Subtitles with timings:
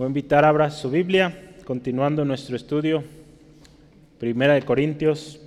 [0.00, 3.04] Voy a invitar a abra su Biblia, continuando nuestro estudio,
[4.18, 5.38] Primera de Corintios,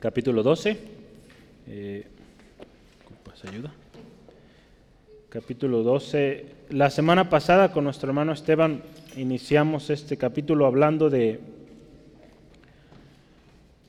[0.00, 0.76] capítulo 12.
[1.68, 2.04] Eh?
[5.28, 6.46] Capítulo 12.
[6.70, 8.82] La semana pasada con nuestro hermano Esteban
[9.16, 11.38] iniciamos este capítulo hablando de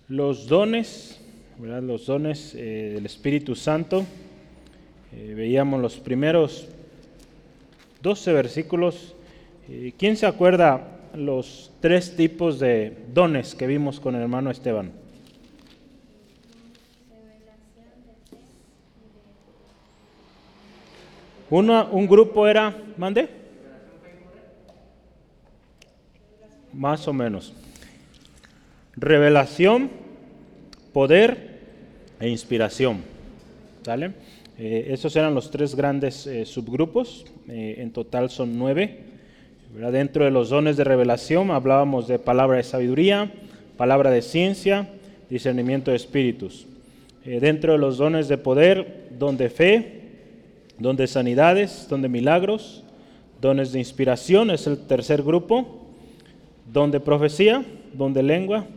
[0.08, 1.20] los dones,
[1.60, 4.06] los dones eh, del Espíritu Santo.
[5.14, 6.68] Eh, veíamos los primeros
[8.04, 9.16] 12 versículos.
[9.70, 14.92] Eh, ¿Quién se acuerda los tres tipos de dones que vimos con el hermano Esteban?
[21.50, 23.30] Uno, un grupo era, mande,
[26.74, 27.54] más o menos.
[28.98, 29.90] Revelación,
[30.92, 31.62] poder
[32.20, 33.02] e inspiración.
[33.86, 34.12] ¿Sale?
[34.58, 39.13] Eh, esos eran los tres grandes eh, subgrupos, en total son nueve.
[39.74, 43.32] Dentro de los dones de revelación hablábamos de palabra de sabiduría,
[43.76, 44.88] palabra de ciencia,
[45.30, 46.68] discernimiento de espíritus.
[47.26, 50.02] dentro de los dones de poder, don de fe,
[50.78, 52.84] don de sanidades, don de milagros,
[53.42, 55.88] dones de inspiración es el tercer grupo,
[56.72, 58.68] don de profecía, don de lengua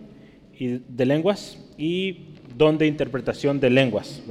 [0.58, 4.22] y de lenguas y don de interpretación de lenguas.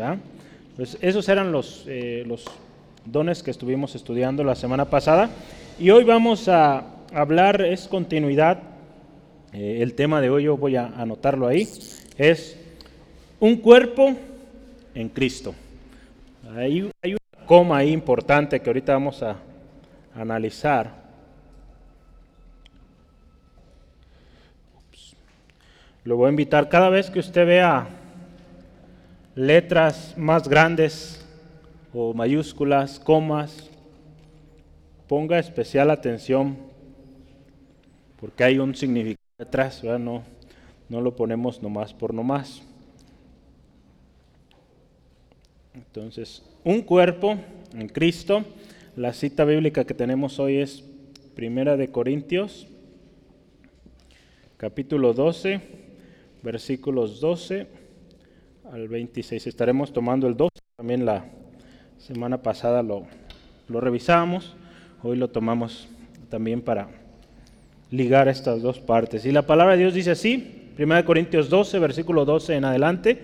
[0.75, 1.53] Pues esos eran
[1.85, 2.45] eh, los
[3.05, 5.29] dones que estuvimos estudiando la semana pasada.
[5.77, 8.59] Y hoy vamos a hablar, es continuidad,
[9.51, 11.67] eh, el tema de hoy yo voy a anotarlo ahí,
[12.17, 12.57] es
[13.41, 14.15] un cuerpo
[14.93, 15.53] en Cristo.
[16.55, 19.35] Hay, hay una coma ahí importante que ahorita vamos a
[20.15, 20.91] analizar.
[26.05, 27.85] Lo voy a invitar cada vez que usted vea
[29.35, 31.21] letras más grandes
[31.93, 33.69] o mayúsculas, comas,
[35.07, 36.57] ponga especial atención
[38.19, 40.23] porque hay un significado detrás, No,
[40.89, 42.63] no lo ponemos nomás por nomás.
[45.73, 47.37] Entonces, un cuerpo
[47.73, 48.45] en Cristo,
[48.95, 50.83] la cita bíblica que tenemos hoy es
[51.35, 52.67] Primera de Corintios,
[54.57, 55.59] capítulo 12,
[56.41, 57.67] versículos 12
[58.71, 59.47] al 26.
[59.47, 61.25] Estaremos tomando el 2, también la
[61.97, 63.05] semana pasada lo,
[63.67, 64.55] lo revisamos,
[65.07, 65.87] hoy lo tomamos
[66.29, 66.87] también para
[67.91, 69.23] ligar estas dos partes.
[69.23, 73.21] Y la palabra de Dios dice así, 1 Corintios 12, versículo 12 en adelante,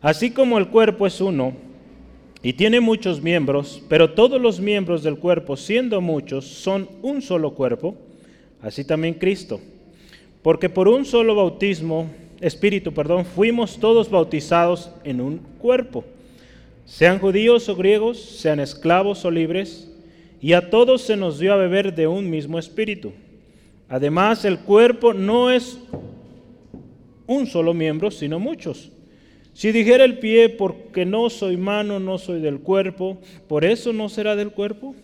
[0.00, 1.52] así como el cuerpo es uno
[2.42, 7.54] y tiene muchos miembros, pero todos los miembros del cuerpo, siendo muchos, son un solo
[7.54, 7.94] cuerpo,
[8.60, 9.60] así también Cristo.
[10.42, 16.04] Porque por un solo bautismo espíritu, perdón, fuimos todos bautizados en un cuerpo,
[16.84, 19.92] sean judíos o griegos, sean esclavos o libres,
[20.40, 23.12] y a todos se nos dio a beber de un mismo espíritu.
[23.88, 25.78] Además, el cuerpo no es
[27.26, 28.90] un solo miembro, sino muchos.
[29.54, 34.08] Si dijera el pie, porque no soy mano, no soy del cuerpo, por eso no
[34.08, 34.94] será del cuerpo.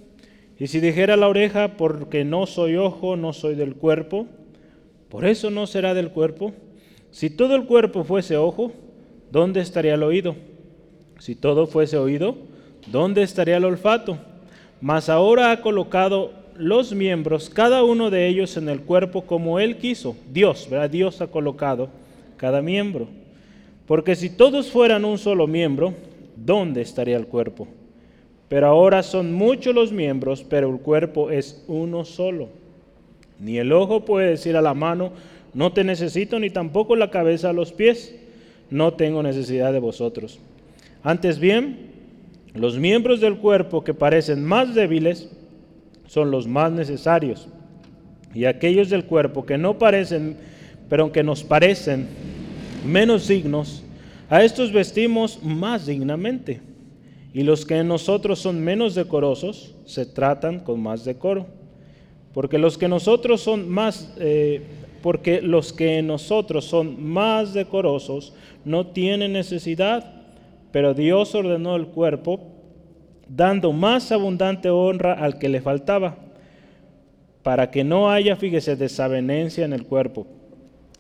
[0.59, 4.27] Y si dijera la oreja, porque no soy ojo, no soy del cuerpo,
[5.09, 6.53] por eso no será del cuerpo.
[7.11, 8.73] Si todo el cuerpo fuese ojo,
[9.31, 10.37] ¿dónde estaría el oído?
[11.19, 12.37] Si todo fuese oído,
[12.89, 14.19] ¿dónde estaría el olfato?
[14.83, 19.77] Mas ahora ha colocado los miembros, cada uno de ellos en el cuerpo como Él
[19.77, 20.17] quiso.
[20.33, 20.91] Dios, ¿verdad?
[20.91, 21.89] Dios ha colocado
[22.37, 23.07] cada miembro.
[23.87, 25.95] Porque si todos fueran un solo miembro,
[26.35, 27.69] ¿dónde estaría el cuerpo?
[28.49, 32.49] Pero ahora son muchos los miembros, pero el cuerpo es uno solo.
[33.39, 35.13] Ni el ojo puede decir a la mano,
[35.55, 38.17] no te necesito ni tampoco la cabeza a los pies.
[38.69, 40.41] No tengo necesidad de vosotros.
[41.05, 41.92] Antes bien,
[42.55, 45.31] los miembros del cuerpo que parecen más débiles
[46.07, 47.49] son los más necesarios.
[48.35, 50.37] Y aquellos del cuerpo que no parecen,
[50.89, 52.07] pero que nos parecen
[52.87, 53.83] menos dignos,
[54.29, 56.61] a estos vestimos más dignamente.
[57.35, 61.47] Y los que en nosotros son menos decorosos, se tratan con más decoro.
[62.35, 64.15] Porque los que nosotros son más...
[64.19, 64.63] Eh,
[65.03, 68.35] porque los que en nosotros son más decorosos
[68.65, 70.22] no tienen necesidad,
[70.73, 72.41] pero Dios ordenó el cuerpo
[73.29, 76.17] dando más abundante honra al que le faltaba,
[77.43, 80.27] para que no haya, fíjese, desavenencia en el cuerpo,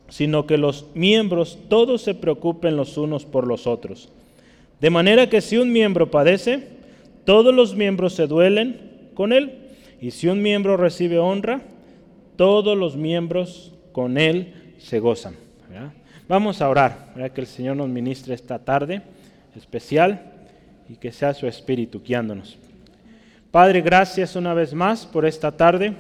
[0.09, 4.11] sino que los miembros todos se preocupen los unos por los otros.
[4.81, 6.69] De manera que si un miembro padece,
[7.25, 9.59] todos los miembros se duelen con él,
[10.01, 11.63] y si un miembro recibe honra,
[12.37, 15.37] todos los miembros con Él se gozan.
[16.29, 19.03] Vamos a orar, que el Señor nos ministre esta tarde
[19.57, 20.33] especial
[20.89, 22.59] y que sea su Espíritu guiándonos.
[23.51, 25.95] Padre, gracias una vez más por esta tarde.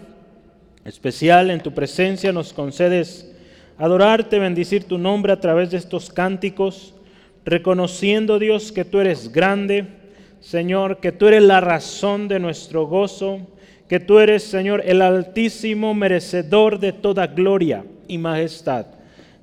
[0.85, 3.31] especial en tu presencia nos concedes
[3.79, 6.95] adorarte, bendecir tu nombre a través de estos cánticos,
[7.45, 9.87] reconociendo Dios que tú eres grande,
[10.41, 13.41] Señor, que tú eres la razón de nuestro gozo,
[13.89, 18.87] que tú eres, Señor, el altísimo merecedor de toda gloria y majestad.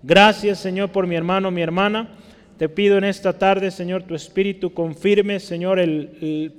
[0.02, 2.10] Gracias, Señor, por mi hermano, mi hermana.
[2.60, 6.52] Te pido en esta tarde, Señor, tu espíritu confirme, Señor, el,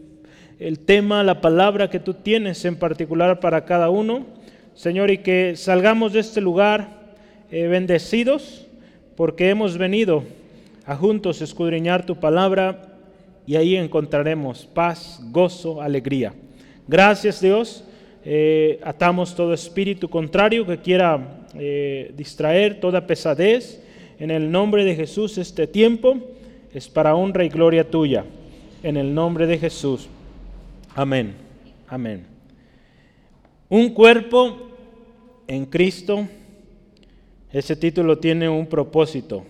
[0.58, 4.24] el tema, la palabra que tú tienes en particular para cada uno.
[4.72, 6.88] Señor, y que salgamos de este lugar
[7.50, 8.66] eh, bendecidos
[9.14, 10.24] porque hemos venido
[10.86, 12.80] a juntos escudriñar tu palabra
[13.46, 16.32] y ahí encontraremos paz, gozo, alegría.
[16.88, 17.84] Gracias Dios.
[18.24, 23.82] Eh, atamos todo espíritu contrario que quiera eh, distraer toda pesadez.
[24.20, 26.18] En el nombre de Jesús este tiempo
[26.74, 28.26] es para honra y gloria tuya.
[28.82, 30.08] En el nombre de Jesús.
[30.94, 31.34] Amén.
[31.88, 32.26] Amén.
[33.70, 34.68] Un cuerpo
[35.48, 36.28] en Cristo,
[37.50, 39.44] ese título tiene un propósito.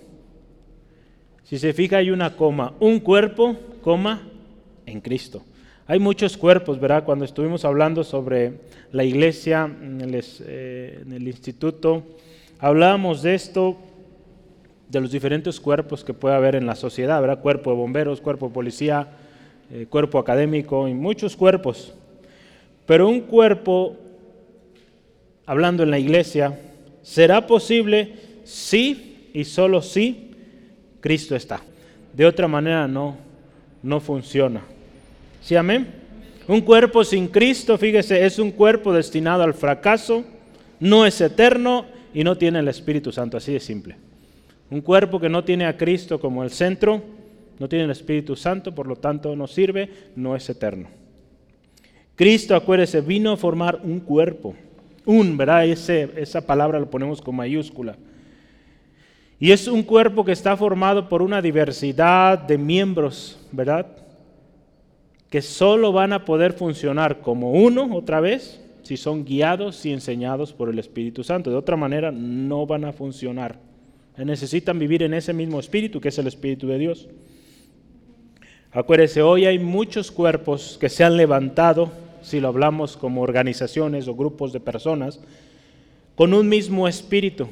[1.43, 4.23] Si se fija hay una coma, un cuerpo, coma,
[4.87, 5.43] en Cristo.
[5.89, 7.03] Hay muchos cuerpos, ¿verdad?
[7.03, 8.61] Cuando estuvimos hablando sobre
[8.93, 12.05] la iglesia en el, eh, instituto,
[12.61, 13.77] hablábamos de esto,
[14.91, 17.41] de los diferentes cuerpos que puede haber en la sociedad, ¿verdad?
[17.41, 19.09] Cuerpo de bomberos, cuerpo de policía,
[19.73, 21.95] eh, cuerpo académico y muchos cuerpos.
[22.87, 23.97] Pero un cuerpo
[25.47, 26.59] hablando en la iglesia,
[27.03, 28.15] será posible
[28.45, 30.31] si y solo si
[31.01, 31.61] Cristo está.
[32.13, 33.17] De otra manera no,
[33.83, 34.63] no funciona.
[35.41, 35.87] ¿Sí, amén?
[36.49, 40.25] Un cuerpo sin Cristo, fíjese, es un cuerpo destinado al fracaso,
[40.81, 44.10] no es eterno y no tiene el Espíritu Santo, así de simple.
[44.71, 47.03] Un cuerpo que no tiene a Cristo como el centro,
[47.59, 50.89] no tiene el Espíritu Santo, por lo tanto no sirve, no es eterno.
[52.17, 54.55] Cristo, acuérdese, vino a formar un cuerpo
[55.05, 55.67] un, ¿verdad?
[55.67, 57.97] Ese, esa palabra lo ponemos con mayúscula.
[59.39, 63.87] Y es un cuerpo que está formado por una diversidad de miembros, ¿verdad?
[65.31, 70.53] Que solo van a poder funcionar como uno otra vez si son guiados y enseñados
[70.53, 71.51] por el Espíritu Santo.
[71.51, 73.59] De otra manera no van a funcionar.
[74.25, 77.09] Necesitan vivir en ese mismo espíritu que es el Espíritu de Dios.
[78.73, 81.91] Acuérdese, hoy hay muchos cuerpos que se han levantado
[82.23, 85.21] si lo hablamos como organizaciones o grupos de personas,
[86.15, 87.49] con un mismo espíritu,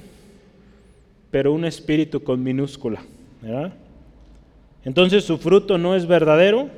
[1.31, 3.03] pero un espíritu con minúscula.
[4.85, 6.69] Entonces su fruto no es verdadero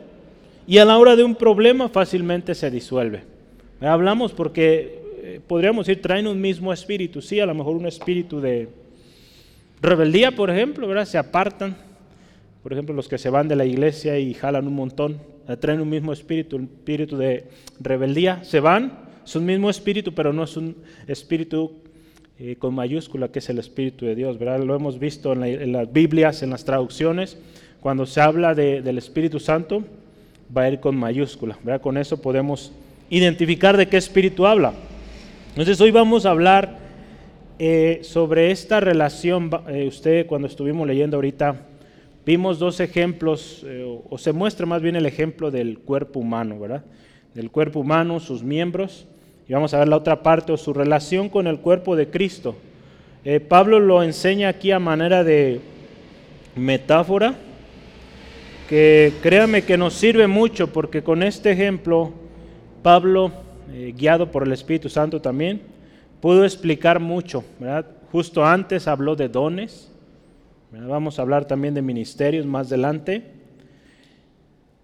[0.66, 3.22] y a la hora de un problema fácilmente se disuelve.
[3.80, 8.40] Hablamos porque eh, podríamos decir, traen un mismo espíritu, sí, a lo mejor un espíritu
[8.40, 8.68] de
[9.80, 11.04] rebeldía, por ejemplo, ¿verdad?
[11.04, 11.76] se apartan,
[12.62, 15.18] por ejemplo, los que se van de la iglesia y jalan un montón,
[15.60, 17.48] traen un mismo espíritu, un espíritu de
[17.80, 18.92] rebeldía, se van,
[19.24, 21.80] es un mismo espíritu, pero no es un espíritu
[22.42, 24.64] eh, con mayúscula, que es el Espíritu de Dios, ¿verdad?
[24.64, 27.36] Lo hemos visto en, las Biblias, en las traducciones,
[27.82, 29.84] cuando se habla del Espíritu Santo,
[30.56, 31.82] va a ir con mayúscula, ¿verdad?
[31.82, 32.72] Con eso podemos
[33.10, 34.72] identificar de qué espíritu habla.
[35.50, 36.78] Entonces hoy vamos a hablar
[37.62, 41.66] eh, sobre esta relación, eh, usted cuando estuvimos leyendo ahorita
[42.24, 46.84] Vimos dos ejemplos, eh, o se muestra más bien el ejemplo del cuerpo humano, ¿verdad?
[47.34, 49.06] Del cuerpo humano, sus miembros,
[49.48, 52.56] y vamos a ver la otra parte, o su relación con el cuerpo de Cristo.
[53.48, 55.60] Pablo lo enseña aquí a manera de
[56.54, 57.34] metáfora,
[58.68, 62.12] que créame que nos sirve mucho, porque con este ejemplo,
[62.82, 63.32] Pablo,
[63.96, 65.62] guiado por el Espíritu Santo también,
[66.20, 67.86] pudo explicar mucho, ¿verdad?
[68.12, 69.90] Justo antes habló de dones,
[70.72, 73.24] Vamos a hablar también de ministerios más adelante.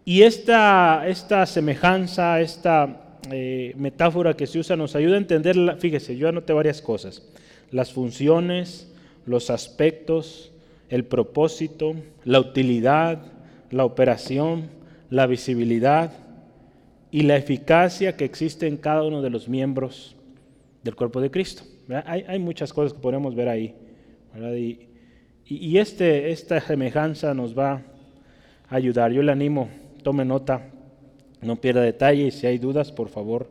[0.05, 6.17] Y esta, esta semejanza, esta eh, metáfora que se usa nos ayuda a entender, fíjese,
[6.17, 7.23] yo anoté varias cosas.
[7.71, 8.93] Las funciones,
[9.27, 10.51] los aspectos,
[10.89, 13.23] el propósito, la utilidad,
[13.71, 14.71] la operación,
[15.09, 16.13] la visibilidad
[17.13, 20.16] y la eficacia que existe en cada uno de los miembros
[20.87, 21.65] del cuerpo de Cristo.
[22.07, 23.75] Hay, hay, muchas cosas que podemos ver ahí.
[24.39, 24.89] Y,
[25.45, 27.83] y, este, esta semejanza nos va
[28.69, 29.13] a ayudar.
[29.13, 29.69] Yo le animo,
[30.03, 30.71] tome nota,
[31.43, 33.49] no pierda detalle y si hay dudas, por favor,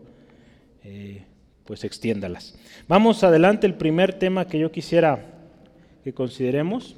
[0.83, 1.23] eh,
[1.65, 2.57] pues extiéndalas.
[2.87, 5.33] Vamos adelante, el primer tema que yo quisiera
[6.03, 6.95] que consideremos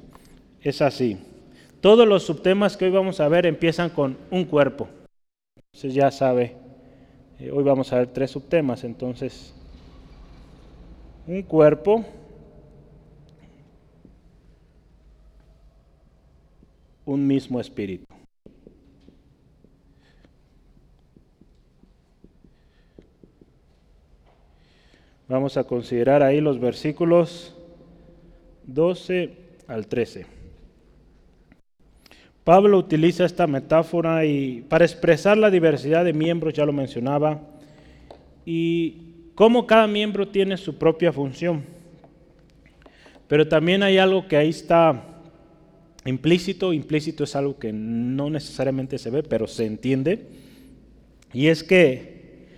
[0.62, 1.18] es así.
[1.80, 4.88] Todos los subtemas que hoy vamos a ver empiezan con un cuerpo.
[5.72, 6.56] Entonces ya sabe,
[7.38, 9.54] eh, hoy vamos a ver tres subtemas, entonces
[11.28, 12.06] un cuerpo,
[17.04, 18.06] un mismo espíritu.
[25.28, 27.54] Vamos a considerar ahí los versículos
[28.64, 30.24] 12 al 13.
[32.42, 37.42] Pablo utiliza esta metáfora y para expresar la diversidad de miembros, ya lo mencionaba,
[38.46, 39.07] y
[39.38, 41.62] cómo cada miembro tiene su propia función.
[43.28, 45.00] Pero también hay algo que ahí está
[46.04, 50.26] implícito, implícito es algo que no necesariamente se ve, pero se entiende,
[51.32, 52.48] y es que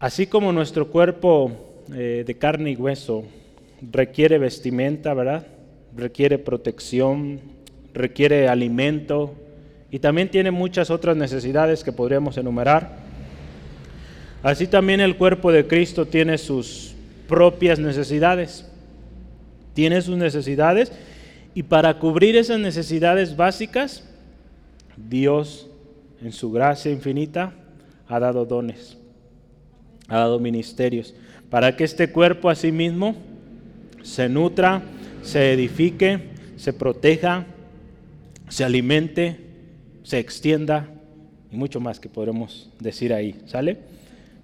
[0.00, 3.24] así como nuestro cuerpo eh, de carne y hueso
[3.92, 5.46] requiere vestimenta, ¿verdad?
[5.96, 7.38] Requiere protección,
[7.92, 9.36] requiere alimento
[9.92, 13.03] y también tiene muchas otras necesidades que podríamos enumerar.
[14.44, 16.94] Así también el cuerpo de Cristo tiene sus
[17.26, 18.66] propias necesidades.
[19.72, 20.92] Tiene sus necesidades
[21.54, 24.04] y para cubrir esas necesidades básicas,
[24.98, 25.70] Dios
[26.20, 27.54] en su gracia infinita
[28.06, 28.98] ha dado dones,
[30.08, 31.14] ha dado ministerios,
[31.48, 33.16] para que este cuerpo a sí mismo
[34.02, 34.82] se nutra,
[35.22, 36.20] se edifique,
[36.56, 37.46] se proteja,
[38.50, 39.40] se alimente,
[40.02, 40.86] se extienda
[41.50, 43.40] y mucho más que podremos decir ahí.
[43.46, 43.93] ¿Sale?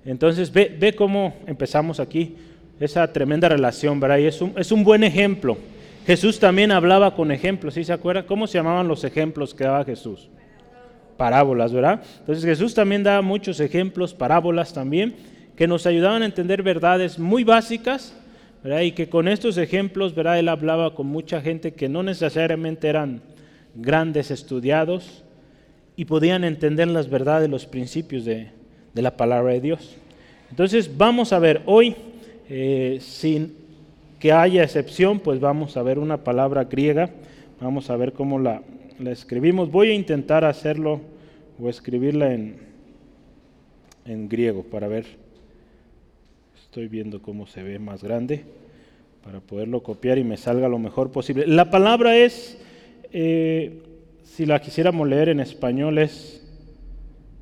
[0.04, 2.36] Entonces ve, ve cómo empezamos aquí
[2.78, 4.18] esa tremenda relación, ¿verdad?
[4.18, 5.58] Y es un, es un buen ejemplo.
[6.06, 8.24] Jesús también hablaba con ejemplos, ¿sí se acuerdan?
[8.24, 10.28] ¿Cómo se llamaban los ejemplos que daba Jesús?
[11.18, 12.02] Parábolas, ¿verdad?
[12.20, 15.14] Entonces Jesús también daba muchos ejemplos, parábolas también,
[15.54, 18.16] que nos ayudaban a entender verdades muy básicas
[18.82, 20.38] y que con estos ejemplos, ¿verdad?
[20.38, 23.20] Él hablaba con mucha gente que no necesariamente eran
[23.74, 25.22] grandes estudiados
[25.96, 28.50] y podían entender las verdades, los principios de,
[28.94, 29.96] la palabra de Dios.
[30.50, 31.96] Entonces vamos a ver hoy,
[32.48, 33.54] eh, sin
[34.18, 37.10] que haya excepción, pues vamos a ver una palabra griega,
[37.60, 38.62] vamos a ver cómo la,
[38.98, 39.70] la escribimos.
[39.70, 41.00] Voy a intentar hacerlo
[41.60, 42.56] o escribirla en,
[44.04, 45.20] en griego para ver
[46.70, 48.44] Estoy viendo cómo se ve más grande
[49.24, 51.44] para poderlo copiar y me salga lo mejor posible.
[51.48, 52.58] La palabra es,
[53.10, 53.82] eh,
[54.22, 56.46] si la quisiéramos leer en español, es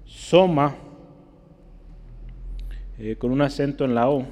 [0.07, 0.79] soma,
[2.99, 4.27] eh, con un acento en la O.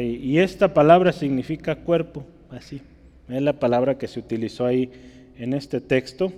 [0.00, 2.80] Y, esta palabra significa cuerpo, así.
[3.28, 4.90] Es la palabra que se utilizó ahí
[5.38, 6.32] en este texto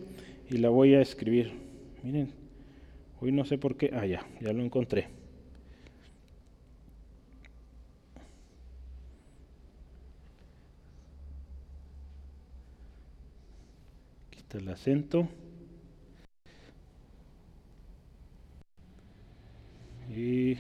[0.51, 1.53] y la voy a escribir.
[2.03, 2.31] Miren,
[3.21, 3.93] hoy no sé por qué.
[3.95, 5.19] Ah, ya, ya lo encontré.
[14.55, 15.29] el acento.
[20.15, 20.57] Y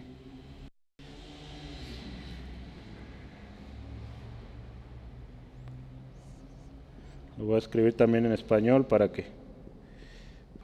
[7.38, 9.26] lo voy a escribir también en español para que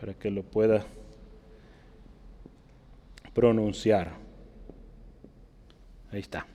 [0.00, 0.84] para que lo pueda
[3.32, 4.12] pronunciar.
[6.10, 6.46] Ahí está.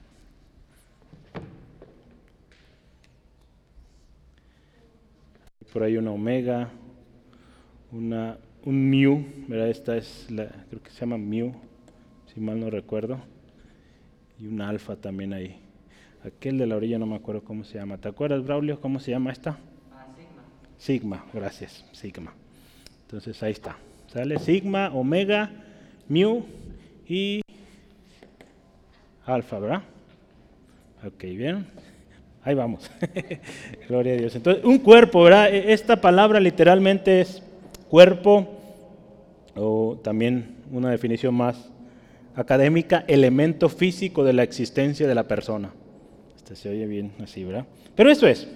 [5.72, 6.68] por ahí una omega,
[7.92, 9.68] una, un mu, ¿verdad?
[9.68, 11.52] Esta es la, creo que se llama mu,
[12.26, 13.20] si mal no recuerdo,
[14.38, 15.60] y un alfa también ahí.
[16.24, 17.98] Aquel de la orilla no me acuerdo cómo se llama.
[17.98, 19.58] ¿Te acuerdas, Braulio, cómo se llama esta?
[20.80, 21.16] Sigma.
[21.20, 22.32] Sigma, gracias, sigma.
[23.02, 23.76] Entonces ahí está.
[24.10, 25.50] Sale sigma, omega,
[26.08, 26.42] mu
[27.06, 27.42] y
[29.26, 29.82] alfa, ¿verdad?
[31.06, 31.66] Ok, bien.
[32.42, 32.90] Ahí vamos.
[33.88, 34.34] Gloria a Dios.
[34.34, 35.52] Entonces, un cuerpo, ¿verdad?
[35.52, 37.42] E, esta palabra literalmente es
[37.90, 38.48] cuerpo,
[39.54, 41.70] o también una definición más
[42.34, 45.72] académica, elemento físico de la existencia de la persona.
[46.36, 47.66] Este se oye bien así, ¿verdad?
[47.94, 48.48] Pero eso es.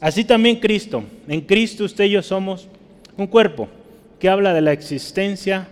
[0.00, 1.04] Así también Cristo.
[1.26, 2.68] En Cristo usted y yo somos
[3.16, 3.68] un cuerpo
[4.18, 5.68] que habla de la existencia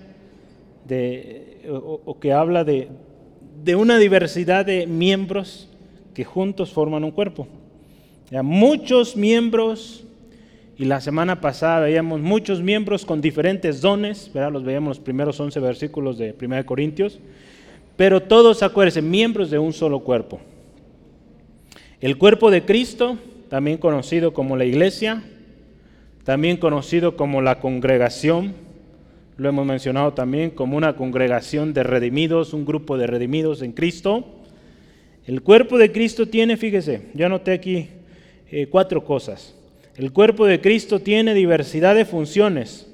[0.87, 2.89] de, o, que habla de,
[3.63, 5.69] de una diversidad de miembros
[6.15, 7.47] que juntos forman un cuerpo.
[8.43, 10.05] Muchos miembros,
[10.77, 15.61] y la semana pasada veíamos muchos miembros con diferentes dones, los veíamos los primeros 11
[15.61, 17.21] versículos de 1 Corintios,
[17.97, 20.41] pero todos, acuérdense, miembros de un solo cuerpo.
[22.01, 23.19] El cuerpo de Cristo,
[23.55, 25.23] también conocido como la iglesia,
[26.25, 28.53] también conocido como la congregación,
[29.37, 34.43] lo hemos mencionado también como una congregación de redimidos, un grupo de redimidos en Cristo.
[35.25, 37.91] El cuerpo de Cristo tiene, fíjese, yo anoté aquí
[38.51, 39.55] eh, cuatro cosas.
[39.95, 42.91] El cuerpo de Cristo tiene diversidad de funciones,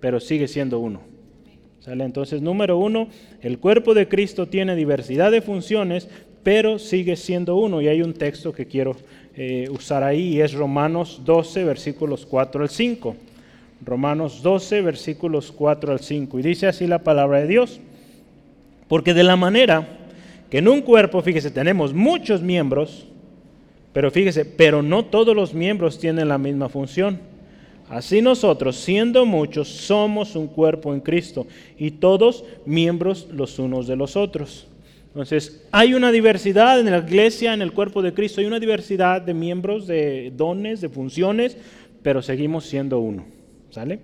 [0.00, 1.02] pero sigue siendo uno.
[1.78, 2.02] ¿Sale?
[2.02, 3.06] Entonces, número uno,
[3.42, 6.08] el cuerpo de Cristo tiene diversidad de funciones,
[6.42, 7.80] pero sigue siendo uno.
[7.80, 8.96] Y hay un texto que quiero
[9.36, 13.16] eh, usar ahí, es Romanos 12, versículos 4 al 5.
[13.84, 16.38] Romanos 12, versículos 4 al 5.
[16.38, 17.80] Y dice así la palabra de Dios.
[18.88, 19.86] Porque de la manera
[20.50, 23.06] que en un cuerpo, fíjese, tenemos muchos miembros,
[23.92, 27.20] pero fíjese, pero no todos los miembros tienen la misma función.
[27.88, 31.46] Así nosotros, siendo muchos, somos un cuerpo en Cristo
[31.78, 34.66] y todos miembros los unos de los otros.
[35.10, 39.20] Entonces, hay una diversidad en la iglesia, en el cuerpo de Cristo, hay una diversidad
[39.20, 41.56] de miembros, de dones, de funciones,
[42.02, 43.24] pero seguimos siendo uno.
[43.70, 44.00] ¿Sale?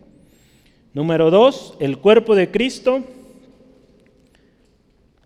[0.94, 3.04] Número dos, el cuerpo de Cristo.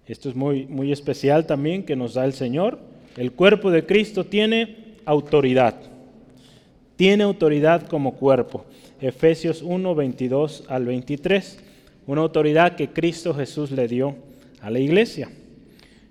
[0.07, 2.79] Esto es muy, muy especial también que nos da el Señor.
[3.17, 5.77] El cuerpo de Cristo tiene autoridad.
[6.97, 8.67] Tiene autoridad como cuerpo.
[9.01, 11.59] Efesios 1, 22 al 23.
[12.07, 14.17] Una autoridad que Cristo Jesús le dio
[14.61, 15.31] a la iglesia.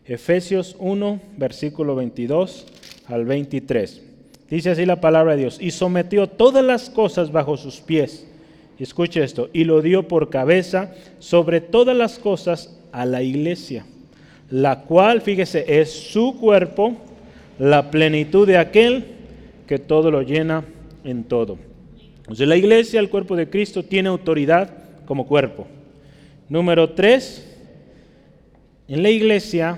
[0.09, 2.65] Efesios 1, versículo 22
[3.05, 4.01] al 23.
[4.49, 8.25] Dice así la palabra de Dios, y sometió todas las cosas bajo sus pies.
[8.79, 13.85] Escuche esto, y lo dio por cabeza sobre todas las cosas a la iglesia,
[14.49, 16.97] la cual, fíjese, es su cuerpo,
[17.59, 19.05] la plenitud de aquel
[19.67, 20.65] que todo lo llena
[21.03, 21.59] en todo.
[22.17, 24.71] Entonces la iglesia, el cuerpo de Cristo, tiene autoridad
[25.05, 25.67] como cuerpo.
[26.47, 27.45] Número tres,
[28.87, 29.77] en la iglesia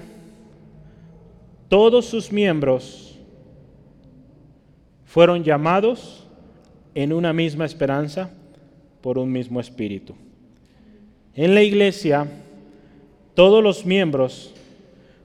[1.72, 3.18] todos sus miembros
[5.06, 6.28] fueron llamados
[6.94, 8.30] en una misma esperanza
[9.00, 10.14] por un mismo espíritu.
[11.34, 12.28] En la iglesia,
[13.36, 14.54] todos los miembros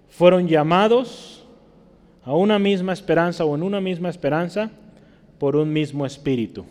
[0.09, 1.45] fueron llamados
[2.23, 4.71] a una misma esperanza o en una misma esperanza
[5.41, 6.65] por un mismo espíritu.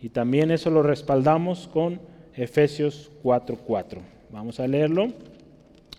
[0.00, 2.00] Y también eso lo respaldamos con
[2.34, 4.00] Efesios 4:4.
[4.30, 5.08] Vamos a leerlo.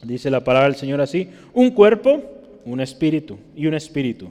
[0.01, 2.37] Dice la palabra del Señor así, un cuerpo
[2.67, 4.29] un espíritu y un espíritu,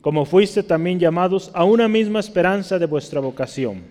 [0.00, 3.82] como fuiste también llamados a una misma esperanza de vuestra vocación.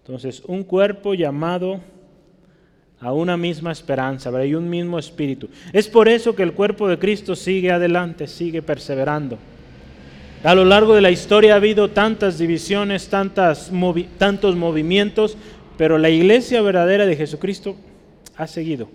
[0.00, 1.80] Entonces, un cuerpo llamado
[3.00, 5.48] a una misma esperanza, y un mismo espíritu.
[5.72, 9.38] Es por eso que el cuerpo de Cristo sigue adelante, sigue perseverando.
[10.44, 13.72] A lo largo de la historia ha habido tantas divisiones, tantas
[14.18, 15.36] tantos movimientos,
[15.76, 17.76] pero la iglesia verdadera de Jesucristo
[18.36, 18.88] ha seguido,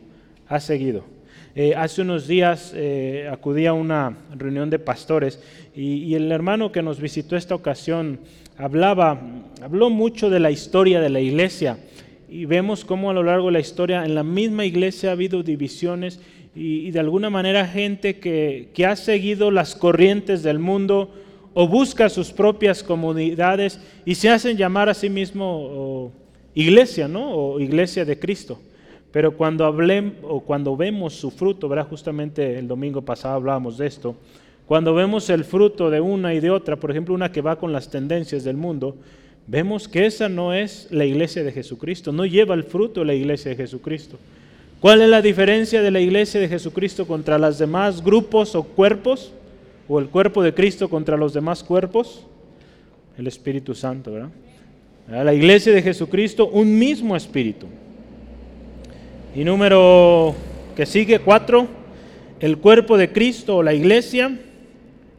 [0.47, 1.16] ha seguido.
[1.59, 5.41] Eh, hace unos días eh, acudí a una reunión de pastores
[5.75, 8.19] y, el hermano que nos visitó esta ocasión
[8.57, 9.19] hablaba,
[9.63, 11.79] habló mucho de la historia de la iglesia
[12.29, 15.41] y vemos cómo a lo largo de la historia en la misma iglesia ha habido
[15.41, 16.19] divisiones
[16.53, 21.11] y, de alguna manera gente que, ha seguido las corrientes del mundo
[21.55, 26.11] o busca sus propias comunidades y se hacen llamar a sí mismo
[26.53, 27.31] iglesia, ¿no?
[27.31, 28.59] O iglesia de Cristo.
[29.11, 31.87] Pero cuando hablemos o cuando vemos su fruto, ¿verdad?
[31.87, 34.15] Justamente el domingo pasado hablábamos de esto.
[34.65, 37.71] Cuando vemos el fruto de una y de otra, por ejemplo, una que va con
[37.71, 38.97] las tendencias del mundo,
[39.47, 43.51] vemos que esa no es la iglesia de Jesucristo, no lleva el fruto la iglesia
[43.51, 44.17] de Jesucristo.
[44.81, 49.31] ¿Cuál es la diferencia de la iglesia de Jesucristo contra los demás grupos o cuerpos?
[49.87, 52.25] ¿O el cuerpo de Cristo contra los demás cuerpos?
[53.17, 54.29] El Espíritu Santo, ¿verdad?
[55.07, 57.67] La iglesia de Jesucristo, un mismo espíritu.
[59.37, 60.33] Y número
[60.75, 61.67] que sigue, cuatro,
[62.39, 64.35] el cuerpo de Cristo o la iglesia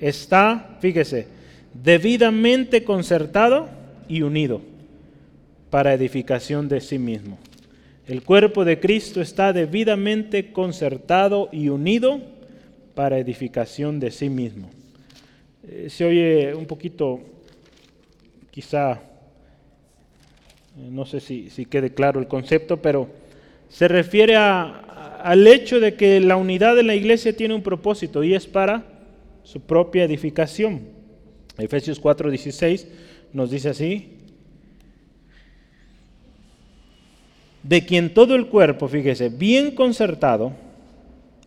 [0.01, 1.29] está, fíjese,
[1.73, 3.69] debidamente concertado
[4.09, 4.61] y unido
[5.71, 7.39] para edificación de sí mismo.
[8.09, 12.21] El cuerpo de Cristo está debidamente concertado y unido
[12.97, 14.69] para edificación de sí mismo.
[15.63, 17.21] Eh, se oye un poquito,
[18.51, 18.99] quizá, eh,
[20.91, 23.18] no sé si, si quede claro el concepto, pero
[23.69, 28.35] se refiere al hecho de que la unidad de la iglesia tiene un propósito y
[28.35, 28.85] es para
[29.43, 30.83] su propia edificación.
[31.59, 32.87] Efesios 4:16
[33.33, 34.15] nos dice así,
[37.63, 40.53] de quien todo el cuerpo, fíjese, bien concertado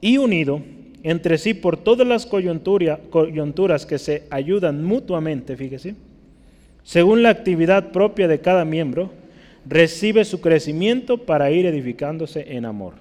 [0.01, 0.61] y unido
[1.03, 5.95] entre sí por todas las coyunturas que se ayudan mutuamente, fíjese,
[6.83, 9.11] según la actividad propia de cada miembro,
[9.65, 12.95] recibe su crecimiento para ir edificándose en amor.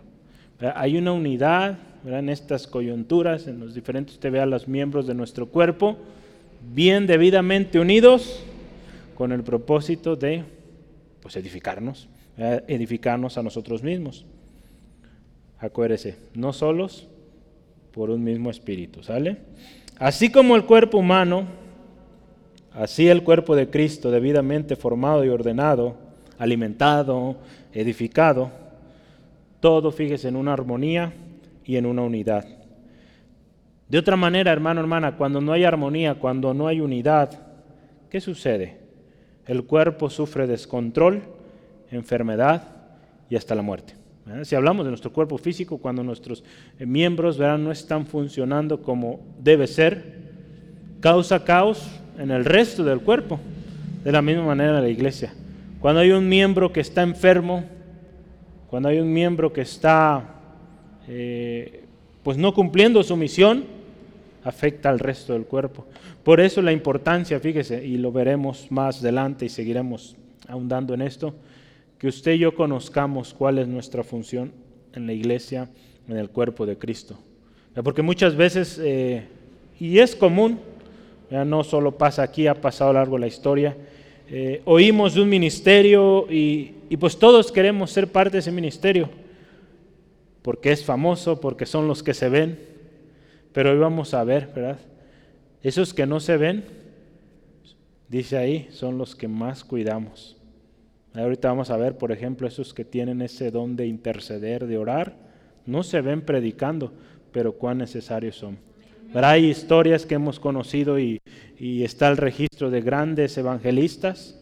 [0.75, 5.47] Hay una unidad en estas coyunturas, en los diferentes, usted vea los miembros de nuestro
[5.47, 5.97] cuerpo,
[6.75, 8.43] bien debidamente unidos
[9.15, 10.45] con el propósito de
[11.23, 14.25] pues, edificarnos, edificarnos a nosotros mismos.
[15.59, 17.07] Acuérdese, no solos,
[17.93, 19.37] por un mismo espíritu, ¿sale?
[19.99, 21.45] Así como el cuerpo humano,
[22.73, 25.97] así el cuerpo de Cristo, debidamente formado y ordenado,
[26.41, 27.37] alimentado,
[27.73, 28.51] edificado,
[29.61, 31.13] todo, fíjese, en una armonía
[31.67, 32.47] y en una unidad.
[33.89, 37.39] De otra manera, hermano, hermana, cuando no hay armonía, cuando no hay unidad,
[38.09, 38.79] ¿qué sucede?
[39.47, 41.23] El cuerpo sufre descontrol,
[41.91, 42.69] enfermedad
[43.29, 43.95] y hasta la muerte.
[44.45, 46.43] Si hablamos de nuestro cuerpo físico, cuando nuestros
[46.79, 50.21] eh, miembros no están funcionando como debe ser,
[51.01, 53.41] causa caos en el resto del cuerpo.
[54.05, 55.35] De la misma manera la iglesia.
[55.81, 57.65] Cuando hay un miembro que está enfermo,
[58.69, 60.37] cuando hay un miembro que está
[61.09, 61.85] eh,
[62.23, 63.65] pues no cumpliendo su misión,
[64.45, 65.87] afecta al resto del cuerpo.
[66.23, 70.17] Por eso la importancia, fíjese, y lo veremos más adelante y seguiremos
[70.49, 71.35] ahondando en esto,
[71.99, 74.53] que usted y yo conozcamos cuál es nuestra función
[74.93, 75.71] en la iglesia,
[76.09, 77.19] en el cuerpo de Cristo.
[77.83, 79.27] Porque muchas veces, eh,
[79.79, 80.59] y es común,
[81.31, 83.77] ya no solo pasa aquí, ha pasado a largo la historia,
[84.31, 89.11] eh, oímos un ministerio y, y pues todos queremos ser parte de ese ministerio,
[90.43, 92.59] porque es famoso, porque son los que se ven,
[93.53, 94.79] pero hoy vamos a ver, ¿verdad?
[95.63, 96.65] Esos que no se ven,
[98.09, 100.37] dice ahí, son los que más cuidamos.
[101.13, 105.17] Ahorita vamos a ver, por ejemplo, esos que tienen ese don de interceder, de orar,
[105.67, 106.93] no se ven predicando,
[107.33, 108.59] pero cuán necesarios son.
[109.13, 111.21] Pero hay historias que hemos conocido y,
[111.59, 114.39] y está el registro de grandes evangelistas.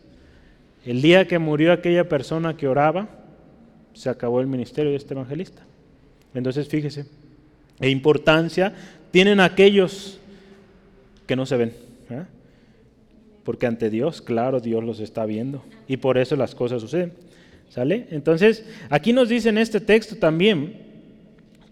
[0.84, 3.08] El día que murió aquella persona que oraba,
[3.94, 5.62] se acabó el ministerio de este evangelista.
[6.34, 7.06] Entonces, fíjese,
[7.80, 8.74] e importancia
[9.10, 10.20] tienen aquellos
[11.26, 11.72] que no se ven.
[12.10, 12.24] ¿eh?
[13.44, 15.64] Porque ante Dios, claro, Dios los está viendo.
[15.86, 17.12] Y por eso las cosas suceden.
[17.70, 18.06] ¿Sale?
[18.10, 20.87] Entonces, aquí nos dice en este texto también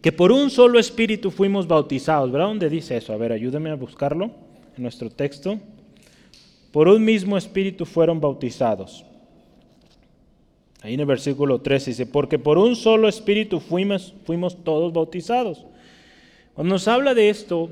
[0.06, 2.30] que por un solo espíritu fuimos bautizados.
[2.30, 2.46] ¿Verdad?
[2.46, 3.12] ¿Dónde dice eso?
[3.12, 4.30] A ver, ayúdame a buscarlo
[4.76, 5.58] en nuestro texto.
[6.70, 9.04] Por un mismo espíritu fueron bautizados.
[10.80, 15.66] Ahí en el versículo 13 dice, porque por un solo espíritu fuimos, fuimos todos bautizados.
[16.54, 17.68] Cuando nos habla de esto,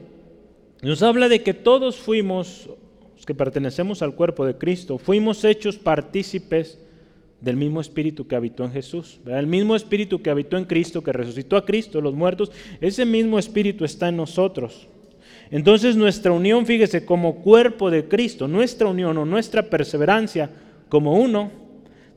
[0.83, 2.69] nos habla de que todos fuimos,
[3.15, 6.81] los que pertenecemos al cuerpo de Cristo, fuimos hechos partícipes
[7.45, 9.21] del mismo espíritu que habitó en Jesús.
[9.27, 13.39] El mismo espíritu que habitó en Cristo, que resucitó a Cristo, los muertos, ese mismo
[13.39, 14.89] espíritu está en nosotros.
[15.51, 20.49] Entonces nuestra unión, fíjese, como cuerpo de Cristo, nuestra unión o nuestra perseverancia
[20.89, 21.51] como uno,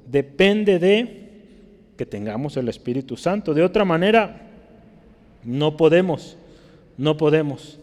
[0.10, 1.28] depende de
[1.98, 3.54] que tengamos el Espíritu Santo.
[3.54, 4.50] De otra manera,
[5.44, 6.38] no podemos,
[6.98, 7.80] no podemos.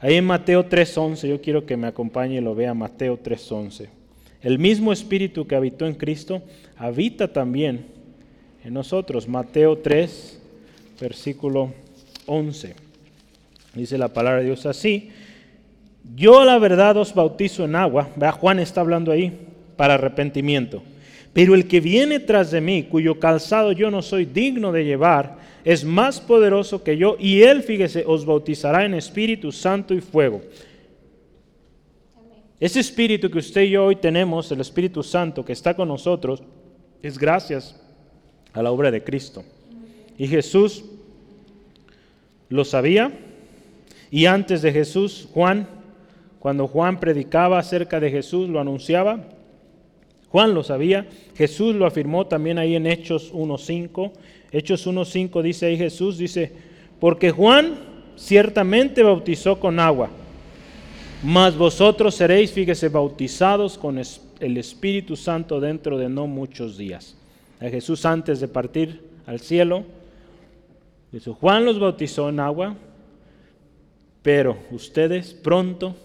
[0.00, 3.99] Ahí en Mateo 3.11, yo quiero que me acompañe y lo vea Mateo 3.11.
[4.42, 6.42] El mismo Espíritu que habitó en Cristo
[6.76, 7.86] habita también
[8.64, 9.28] en nosotros.
[9.28, 10.40] Mateo 3,
[11.00, 11.72] versículo
[12.26, 12.74] 11.
[13.74, 15.10] Dice la palabra de Dios así.
[16.16, 18.08] Yo la verdad os bautizo en agua.
[18.16, 19.32] Vea, Juan está hablando ahí
[19.76, 20.82] para arrepentimiento.
[21.32, 25.38] Pero el que viene tras de mí, cuyo calzado yo no soy digno de llevar,
[25.64, 30.40] es más poderoso que yo, y él, fíjese, os bautizará en Espíritu Santo y fuego.
[32.60, 36.42] Ese Espíritu que usted y yo hoy tenemos, el Espíritu Santo que está con nosotros,
[37.02, 37.80] es gracias
[38.52, 39.42] a la obra de Cristo.
[40.18, 40.84] Y Jesús
[42.50, 43.12] lo sabía,
[44.10, 45.66] y antes de Jesús, Juan,
[46.38, 49.24] cuando Juan predicaba acerca de Jesús, lo anunciaba,
[50.28, 54.12] Juan lo sabía, Jesús lo afirmó también ahí en Hechos 1.5.
[54.52, 56.52] Hechos 1.5 dice ahí Jesús, dice,
[57.00, 57.74] porque Juan
[58.16, 60.10] ciertamente bautizó con agua,
[61.22, 67.16] mas vosotros seréis, fíjese, bautizados con el Espíritu Santo dentro de no muchos días.
[67.60, 69.84] Jesús antes de partir al cielo,
[71.40, 72.76] Juan los bautizó en agua,
[74.22, 75.96] pero ustedes pronto,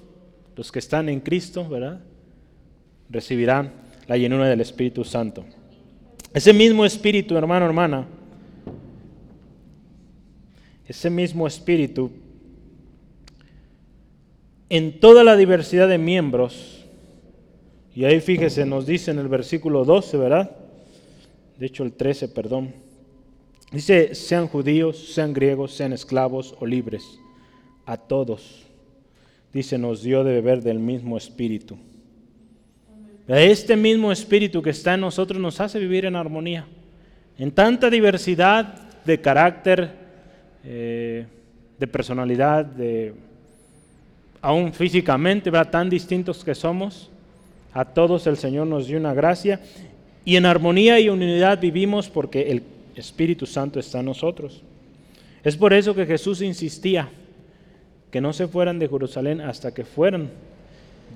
[0.56, 2.00] los que están en Cristo, ¿verdad?
[3.10, 3.72] Recibirán
[4.08, 5.46] la llenura del Espíritu Santo.
[6.34, 8.06] Ese mismo Espíritu, hermano, hermana,
[10.88, 12.12] ese mismo Espíritu,
[14.70, 16.86] en toda la diversidad de miembros,
[17.96, 20.52] y ahí fíjese, nos dice en el versículo 12, ¿verdad?
[21.58, 22.74] De hecho el 13, perdón.
[23.72, 27.20] Dice, sean judíos, sean griegos, sean esclavos o libres,
[27.86, 28.66] a todos,
[29.54, 31.78] dice, nos dio de beber del mismo espíritu.
[33.28, 36.68] Este mismo espíritu que está en nosotros nos hace vivir en armonía.
[37.38, 39.92] En tanta diversidad de carácter,
[40.64, 41.26] eh,
[41.80, 43.14] de personalidad, de,
[44.46, 47.10] aún físicamente, tan distintos que somos,
[47.74, 49.60] a todos el Señor nos dio una gracia
[50.24, 52.62] y en armonía y unidad vivimos porque el
[52.96, 54.62] Espíritu Santo está en nosotros.
[55.44, 57.10] Es por eso que Jesús insistía
[58.12, 60.30] que no se fueran de Jerusalén hasta que fueran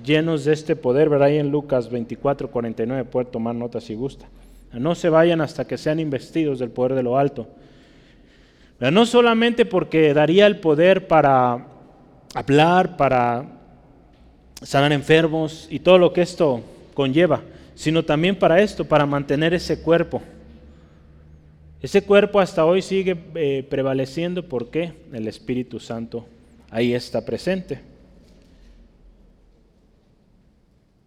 [0.04, 4.26] llenos de este poder, verá ahí en Lucas 24, 49, puede tomar nota si gusta.
[4.72, 7.46] No se vayan hasta que sean investidos del poder de lo alto.
[8.80, 11.69] No solamente porque daría el poder para
[12.34, 13.46] hablar, para
[14.62, 16.62] sanar enfermos y todo lo que esto
[16.94, 17.42] conlleva,
[17.74, 20.22] sino también para esto, para mantener ese cuerpo.
[21.82, 26.26] Ese cuerpo hasta hoy sigue eh, prevaleciendo porque el Espíritu Santo
[26.70, 27.80] ahí está presente.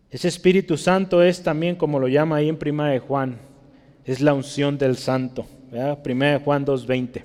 [0.10, 3.38] Ese Espíritu Santo es también, como lo llama ahí en Prima de Juan,
[4.06, 5.46] es la unción del Santo.
[6.04, 7.24] Primera de Juan 2.20.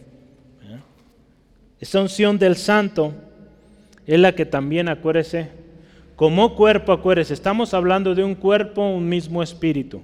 [1.80, 3.12] Esa unción del Santo
[4.08, 5.50] es la que también, acuérdese,
[6.16, 10.00] como cuerpo, acuérdese, estamos hablando de un cuerpo, un mismo espíritu.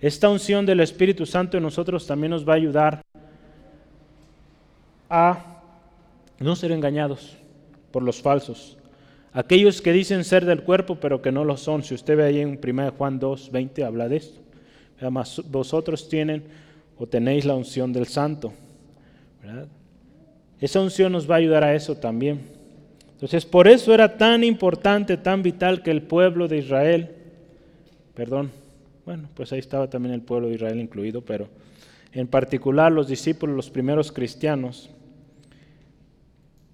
[0.00, 3.02] Esta unción del Espíritu Santo en nosotros también nos va a ayudar
[5.10, 5.62] a
[6.38, 7.36] no ser engañados
[7.90, 8.78] por los falsos.
[9.32, 11.82] Aquellos que dicen ser del cuerpo pero que no lo son.
[11.82, 14.40] Si usted ve ahí en 1 Juan 2, 20 habla de esto.
[15.00, 16.44] Además, vosotros tienen
[16.96, 18.52] o tenéis la unción del santo.
[20.60, 22.53] Esa unción nos va a ayudar a eso también.
[23.14, 27.10] Entonces, por eso era tan importante, tan vital que el pueblo de Israel,
[28.14, 28.50] perdón,
[29.06, 31.48] bueno, pues ahí estaba también el pueblo de Israel incluido, pero
[32.12, 34.90] en particular los discípulos, los primeros cristianos,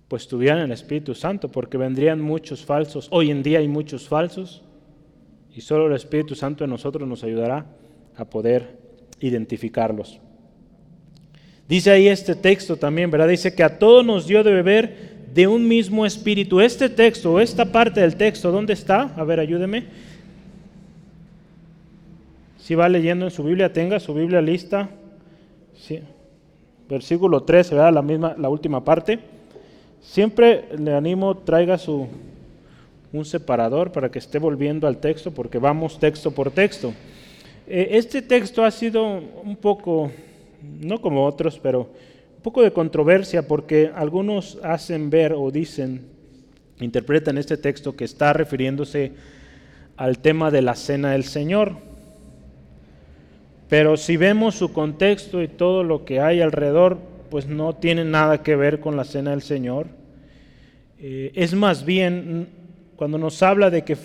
[0.08, 3.06] pues tuvieran el Espíritu Santo, porque vendrían muchos falsos.
[3.10, 4.62] Hoy en día hay muchos falsos
[5.54, 7.66] y solo el Espíritu Santo en nosotros nos ayudará
[8.16, 8.78] a poder
[9.20, 10.20] identificarlos.
[11.68, 13.28] Dice ahí este texto también, ¿verdad?
[13.28, 16.60] Dice que a todos nos dio de beber de un mismo espíritu.
[16.60, 19.12] Este texto, esta parte del texto, ¿dónde está?
[19.16, 19.84] A ver, ayúdeme.
[22.58, 24.88] Si va leyendo en su Biblia, tenga su Biblia lista.
[25.76, 26.00] Sí.
[26.88, 27.92] Versículo 13, ¿verdad?
[27.92, 29.18] La misma, la última parte.
[30.00, 32.08] Siempre le animo, traiga su,
[33.12, 36.92] un separador para que esté volviendo al texto, porque vamos texto por texto.
[37.66, 40.10] Eh, este texto ha sido un poco,
[40.80, 41.88] no como otros, pero
[42.40, 46.06] un poco de controversia, porque algunos hacen ver o dicen,
[46.80, 49.12] interpretan este texto que está refiriéndose
[49.98, 51.76] al tema de la cena del Señor.
[53.68, 56.96] Pero si vemos su contexto y todo lo que hay alrededor,
[57.28, 59.88] pues no tiene nada que ver con la cena del Señor.
[60.98, 62.48] Eh, es más bien,
[62.96, 63.98] cuando nos habla de que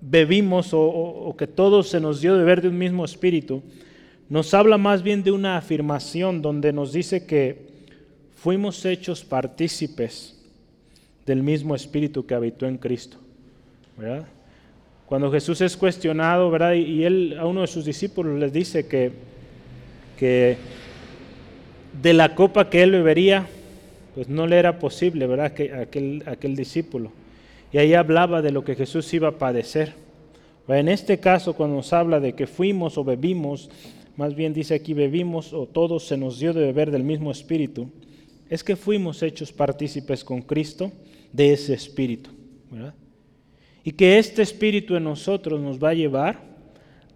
[0.00, 3.64] bebimos o, que todo se nos dio de beber de un mismo espíritu,
[4.32, 7.66] nos habla más bien de una afirmación donde nos dice que
[8.34, 10.42] fuimos hechos partícipes
[11.26, 13.18] del mismo espíritu que habitó en Cristo.
[15.04, 16.72] Cuando Jesús es cuestionado, ¿verdad?
[16.72, 19.12] Y, él a uno de sus discípulos les dice que,
[20.18, 20.56] que
[22.00, 23.46] de la copa que él bebería,
[24.14, 25.52] pues no le era posible, ¿verdad?
[25.52, 27.12] Que aquel, aquel discípulo.
[27.70, 29.92] Y ahí hablaba de lo que Jesús iba a padecer.
[30.68, 33.68] En este caso, cuando nos habla de que fuimos o bebimos,
[34.22, 37.90] más bien dice aquí bebimos o todos se nos dio de beber del mismo espíritu,
[38.48, 40.92] es que fuimos hechos partícipes con Cristo
[41.32, 42.30] de ese espíritu.
[43.82, 46.38] Y que este espíritu en nosotros nos va a llevar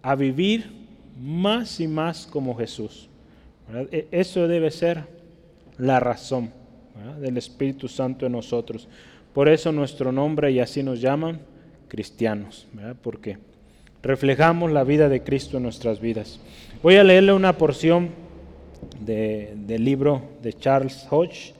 [0.01, 0.69] a vivir
[1.17, 3.07] más y más como Jesús.
[3.89, 5.05] E, eso debe ser
[5.77, 6.51] la razón
[7.21, 8.89] del Espíritu Santo en nosotros.
[9.33, 11.39] Por eso nuestro nombre y así nos llaman
[11.87, 12.67] cristianos,
[13.01, 13.37] porque
[14.03, 16.41] reflejamos la vida de Cristo en nuestras vidas.
[16.83, 18.09] Voy a leerle una porción
[18.99, 21.53] del libro de Charles Hodge.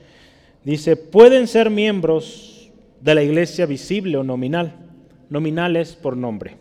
[0.63, 2.69] Dice, pueden ser miembros
[3.01, 4.73] de la iglesia visible o nominal.
[5.29, 6.55] Nominales por nombre.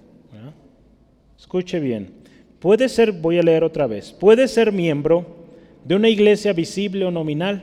[1.39, 2.11] Escuche bien.
[2.59, 5.27] Puede ser, voy a leer otra vez, puede ser miembro
[5.85, 7.63] de una iglesia visible o nominal,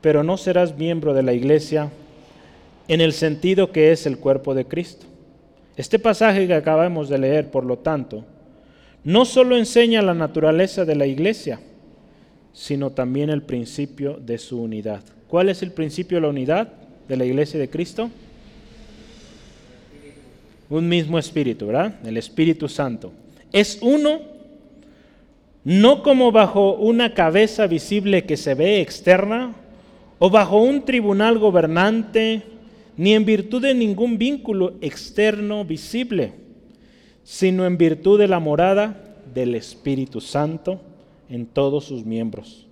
[0.00, 1.90] pero no serás miembro de la iglesia
[2.86, 5.06] en el sentido que es el cuerpo de Cristo.
[5.76, 8.24] Este pasaje que acabamos de leer, por lo tanto,
[9.08, 11.60] no solo enseña la naturaleza de la iglesia,
[12.52, 15.02] sino también el principio de su unidad.
[15.28, 16.68] ¿Cuál es el principio de la unidad
[17.08, 18.10] de la iglesia de Cristo?
[20.68, 21.94] Un mismo espíritu, ¿verdad?
[22.04, 23.10] El Espíritu Santo.
[23.50, 24.20] Es uno
[25.64, 29.54] no como bajo una cabeza visible que se ve externa,
[30.18, 32.42] o bajo un tribunal gobernante,
[32.98, 36.34] ni en virtud de ningún vínculo externo visible,
[37.28, 38.96] sino en virtud de la morada
[39.34, 40.80] del Espíritu Santo
[41.28, 42.66] en todos sus miembros.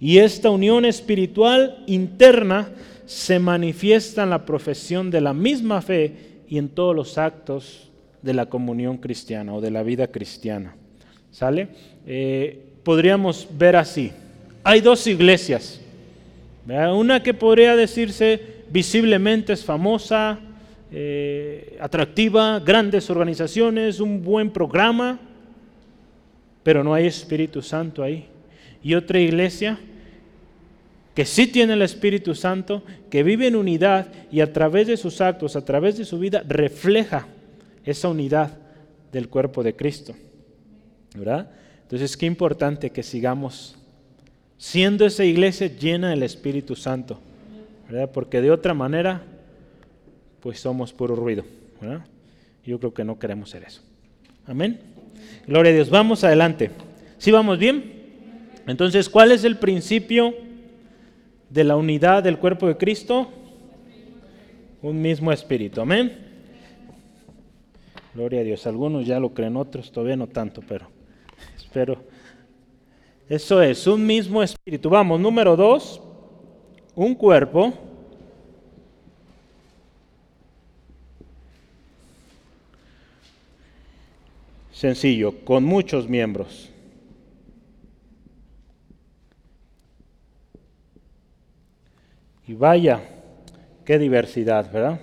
[0.00, 2.70] Y esta unión espiritual interna
[3.06, 7.88] se manifiesta en la profesión de la misma fe y en todos los actos
[8.20, 10.74] de la comunión cristiana o de la vida cristiana.
[11.30, 11.68] ¿Sale?
[12.04, 14.10] Eh, podríamos ver así.
[14.64, 15.80] Hay dos iglesias.
[16.66, 20.40] Una que podría decirse visiblemente es famosa,
[20.92, 25.18] eh, atractiva, grandes organizaciones, un buen programa,
[26.62, 28.26] pero no hay Espíritu Santo ahí.
[28.82, 29.78] Y otra iglesia
[31.14, 35.20] que sí tiene el Espíritu Santo, que vive en unidad y a través de sus
[35.20, 37.26] actos, a través de su vida, refleja
[37.84, 38.56] esa unidad
[39.12, 40.14] del cuerpo de Cristo.
[41.14, 41.50] ¿verdad?
[41.82, 43.76] Entonces, qué importante que sigamos
[44.56, 47.18] siendo esa iglesia llena del Espíritu Santo,
[47.88, 48.10] ¿verdad?
[48.12, 49.22] Porque de otra manera,
[50.40, 51.44] pues somos puro ruido,
[51.80, 52.04] ¿verdad?
[52.64, 53.82] Yo creo que no queremos ser eso.
[54.46, 54.80] Amén.
[55.46, 55.90] Gloria a Dios.
[55.90, 56.70] Vamos adelante.
[57.18, 57.92] ¿Sí vamos bien?
[58.66, 60.34] Entonces, ¿cuál es el principio
[61.48, 63.30] de la unidad del cuerpo de Cristo?
[64.82, 65.80] Un mismo espíritu.
[65.80, 66.26] Amén.
[68.14, 68.66] Gloria a Dios.
[68.66, 70.86] Algunos ya lo creen, otros todavía no tanto, pero
[71.56, 72.02] espero.
[73.28, 74.90] Eso es, un mismo espíritu.
[74.90, 76.02] Vamos, número dos,
[76.94, 77.72] un cuerpo.
[84.80, 86.70] Sencillo, con muchos miembros.
[92.48, 93.02] Y vaya,
[93.84, 95.02] qué diversidad, ¿verdad?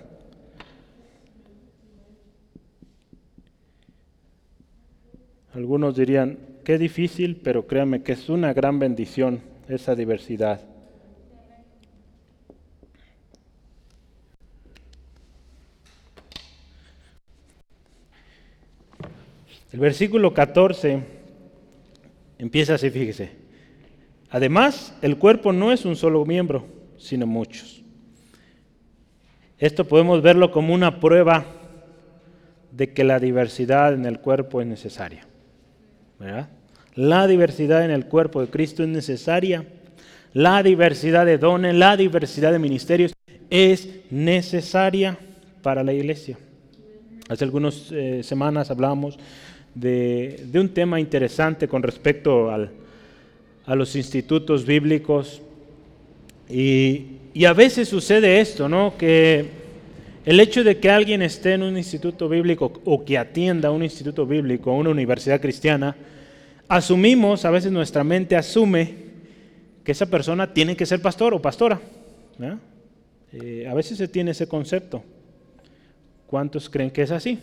[5.54, 10.60] Algunos dirían, qué difícil, pero créanme que es una gran bendición esa diversidad.
[19.78, 21.04] El versículo 14
[22.40, 23.30] empieza así, fíjese.
[24.32, 26.66] Además, el cuerpo no es un solo miembro,
[26.98, 27.84] sino muchos.
[29.60, 31.46] Esto podemos verlo como una prueba
[32.72, 35.28] de que la diversidad en el cuerpo es necesaria.
[36.96, 39.63] La diversidad en el cuerpo de Cristo es necesaria.
[40.34, 43.13] La diversidad de dones, la diversidad de ministerios
[43.52, 45.20] es necesaria
[45.62, 46.40] para la iglesia.
[47.30, 49.20] Hace algunas eh, semanas hablamos
[49.80, 55.42] de, un tema interesante con respecto a los institutos bíblicos.
[56.50, 58.98] Y, y, a veces sucede esto, ¿no?
[58.98, 59.46] Que
[60.26, 64.26] el hecho de que alguien esté en un instituto bíblico o que atienda un instituto
[64.26, 65.96] bíblico, una universidad cristiana,
[66.68, 69.08] asumimos, a veces nuestra mente asume
[69.84, 71.80] que esa persona tiene que ser pastor o pastora.
[73.34, 75.04] Eh, a veces se tiene ese concepto.
[76.28, 77.40] ¿Cuántos creen que es así?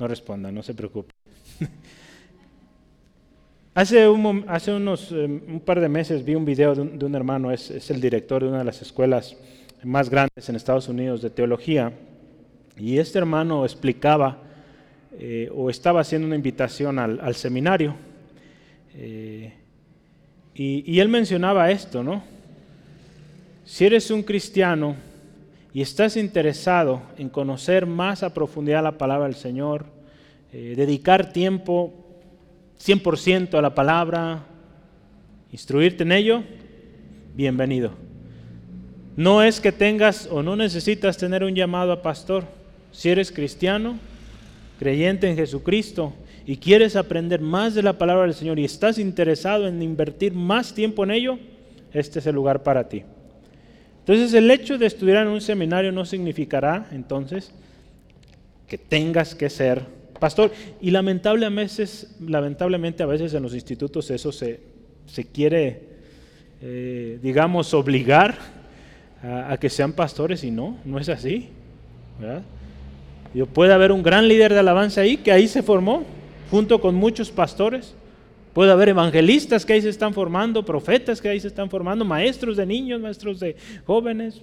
[0.00, 1.14] No respondan, no se preocupen.
[3.74, 7.52] hace, un, hace unos eh, un par de meses vi un video de un, hermano,
[7.52, 9.36] es, es el director de una de las escuelas
[9.84, 11.92] más grandes en Estados Unidos de teología,
[12.76, 14.38] y este hermano explicaba
[15.18, 17.94] eh, o estaba haciendo una invitación al, seminario,
[18.94, 19.52] eh,
[20.54, 22.22] y, él mencionaba esto, ¿no?
[23.64, 24.96] Si eres un cristiano
[25.72, 29.86] y estás interesado en conocer más a profundidad la palabra del Señor,
[30.52, 31.92] eh, dedicar tiempo
[32.84, 34.44] 100% a la palabra,
[35.52, 36.42] instruirte en ello,
[37.34, 37.92] bienvenido.
[39.16, 42.44] No es que tengas o no necesitas tener un llamado a pastor.
[42.90, 43.98] Si eres cristiano,
[44.78, 46.14] creyente en Jesucristo
[46.46, 50.74] y quieres aprender más de la palabra del Señor y estás interesado en invertir más
[50.74, 51.38] tiempo en ello,
[51.92, 53.04] este es el lugar para ti.
[54.00, 57.52] Entonces el hecho de estudiar en un seminario no significará entonces
[58.66, 59.84] que tengas que ser
[60.20, 60.52] pastor.
[60.80, 61.84] Y lamentablemente,
[62.20, 64.60] lamentablemente a veces en los institutos eso se,
[65.32, 65.82] quiere,
[66.62, 68.36] eh, digamos, obligar
[69.22, 71.48] a, que sean pastores y no, no es así.
[73.52, 76.04] puede haber un gran líder de alabanza ahí que ahí se formó,
[76.50, 77.94] junto con muchos pastores.
[78.52, 82.56] Puede haber evangelistas que ahí se están formando, profetas que ahí se están formando, maestros
[82.56, 84.42] de niños, maestros de jóvenes,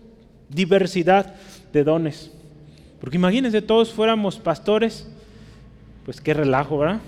[0.50, 1.36] diversidad
[1.74, 2.32] de dones.
[3.02, 5.10] Porque imagínense, todos fuéramos pastores,
[6.06, 7.02] pues qué relajo, ¿verdad?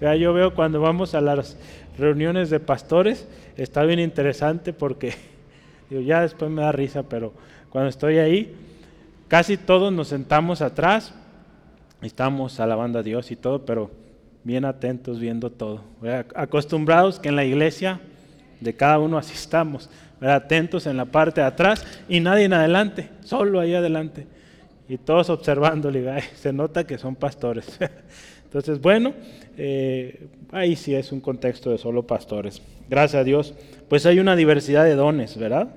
[0.18, 1.56] Yo veo cuando vamos a las
[1.98, 3.26] reuniones de pastores,
[3.56, 5.14] está bien interesante porque
[5.90, 7.32] ya después me da risa, pero
[7.68, 8.54] cuando estoy ahí,
[9.26, 11.14] casi todos nos sentamos atrás,
[12.00, 13.90] estamos alabando a Dios y todo, pero
[14.44, 15.82] bien atentos viendo todo.
[16.34, 18.00] Acostumbrados que en la iglesia
[18.60, 19.88] de cada uno así estamos,
[20.20, 24.26] atentos en la parte de atrás y nadie en adelante, solo ahí adelante.
[24.88, 27.78] Y todos observándole, se nota que son pastores.
[28.44, 29.14] Entonces, bueno,
[29.56, 32.60] eh, ahí sí es un contexto de solo pastores.
[32.88, 33.54] Gracias a Dios.
[33.88, 35.68] Pues hay una diversidad de dones, ¿verdad?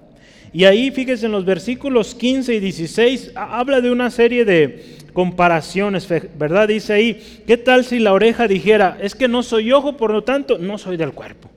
[0.51, 6.07] Y ahí, fíjense, en los versículos 15 y 16, habla de una serie de comparaciones,
[6.37, 6.67] ¿verdad?
[6.67, 10.23] Dice ahí, ¿qué tal si la oreja dijera, es que no soy ojo, por lo
[10.23, 11.49] tanto, no soy del cuerpo?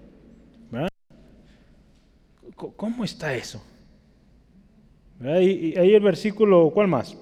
[2.76, 3.62] ¿Cómo está eso?
[5.20, 7.16] Y ahí el versículo, ¿cuál más?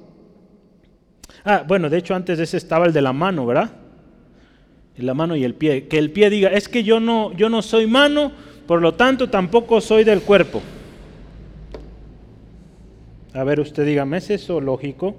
[1.45, 3.71] Ah, bueno, de hecho antes de ese estaba el de la mano, ¿verdad?
[4.97, 5.89] La mano y el pie.
[5.89, 8.33] Que el pie diga, es que yo no, yo no soy mano,
[8.67, 10.63] por lo tanto tampoco soy del cuerpo.
[13.33, 15.17] A ver, usted dígame, ¿es eso lógico?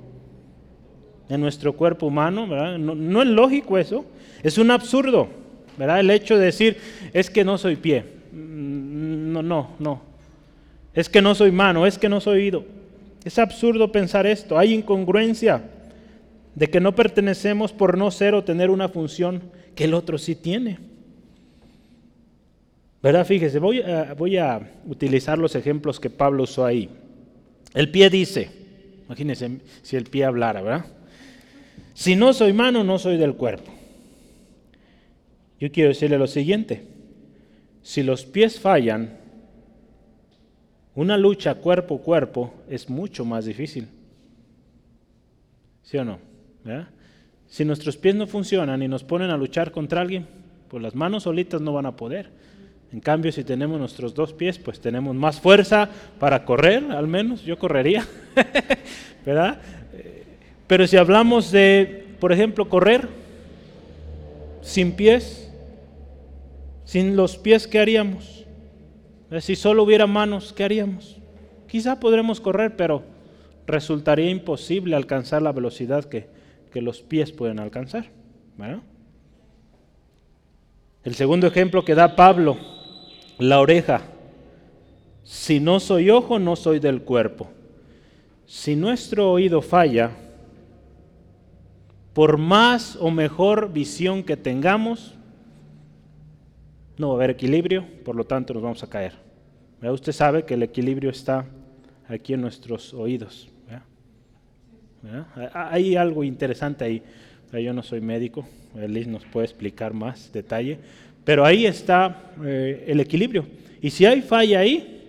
[1.30, 2.78] En nuestro cuerpo humano, ¿verdad?
[2.78, 4.06] No, es lógico eso.
[4.44, 5.28] Es un absurdo.
[5.78, 6.00] ¿verdad?
[6.00, 6.78] El hecho de decir,
[7.14, 8.04] es que no soy pie.
[8.32, 10.02] Mm, no, no, no.
[10.94, 12.64] Es que no soy mano, es que no soy oído.
[13.24, 14.58] Es absurdo pensar esto.
[14.58, 15.64] Hay incongruencia
[16.54, 19.42] de que no pertenecemos por no ser o tener una función
[19.76, 20.80] que el otro sí tiene.
[23.04, 23.26] ¿Verdad?
[23.26, 26.90] Fíjese, voy a, voy a utilizar los ejemplos que Pablo usó ahí.
[27.74, 28.50] El pie dice,
[29.06, 30.86] imagínense si el pie hablara, ¿verdad?
[31.96, 33.72] Si no soy mano, no soy del cuerpo.
[35.60, 36.84] Yo quiero decirle lo siguiente,
[37.82, 39.18] si los pies fallan,
[40.94, 43.88] una lucha cuerpo a cuerpo es mucho más difícil.
[45.84, 46.20] ¿Sí o no?
[47.48, 50.28] Si nuestros pies no funcionan y nos ponen a luchar contra alguien,
[50.68, 52.30] pues las manos solitas no van a poder.
[52.92, 55.90] En cambio, si tenemos nuestros dos pies, pues tenemos más fuerza
[56.20, 58.06] para correr, al menos yo correría,
[59.26, 59.62] ¿verdad?
[60.68, 63.08] Pero si hablamos de, por ejemplo, correr
[64.62, 65.52] sin pies,
[66.86, 68.46] sin los pies, ¿qué haríamos?
[69.40, 71.18] Si solo hubiera manos, ¿qué haríamos?
[71.68, 73.04] Quizá podremos correr, pero
[73.68, 76.28] resultaría imposible alcanzar la velocidad que,
[76.72, 78.06] que los pies pueden alcanzar.
[81.04, 82.58] El segundo ejemplo que da Pablo,
[83.38, 84.02] la oreja.
[85.24, 87.50] Si no soy ojo, no soy del cuerpo.
[88.46, 90.12] Si nuestro oído falla,
[92.16, 95.16] por más o mejor visión que tengamos,
[96.98, 99.12] no va a haber equilibrio, por lo tanto nos vamos a caer.
[99.82, 101.46] Usted sabe que el equilibrio está
[102.08, 103.50] aquí en nuestros oídos.
[105.54, 107.04] Hay algo interesante ahí.
[107.52, 108.48] Yo no soy médico,
[108.88, 110.80] Liz nos puede explicar más detalle,
[111.26, 113.46] pero ahí está eh, el equilibrio.
[113.82, 115.04] Y si hay falla ahí,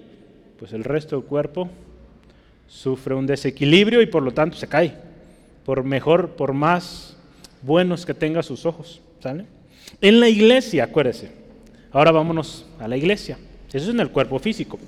[0.58, 1.70] pues el resto del cuerpo
[2.66, 5.05] sufre un desequilibrio y por lo tanto se cae,
[5.66, 7.16] por mejor, por más
[7.60, 9.00] buenos que tenga sus ojos.
[9.20, 9.46] ¿sale?
[10.00, 11.32] En la iglesia, acuérdese,
[11.90, 13.36] ahora vámonos a la iglesia,
[13.68, 14.78] eso es en el cuerpo físico.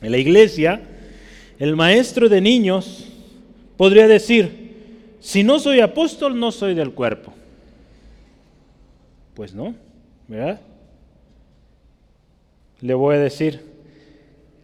[0.00, 0.80] En la iglesia,
[1.58, 3.08] el maestro de niños
[3.76, 7.34] podría decir, si no soy apóstol, no soy del cuerpo.
[9.34, 9.74] Pues no,
[10.28, 10.60] ¿verdad?
[12.80, 13.60] Le voy a decir,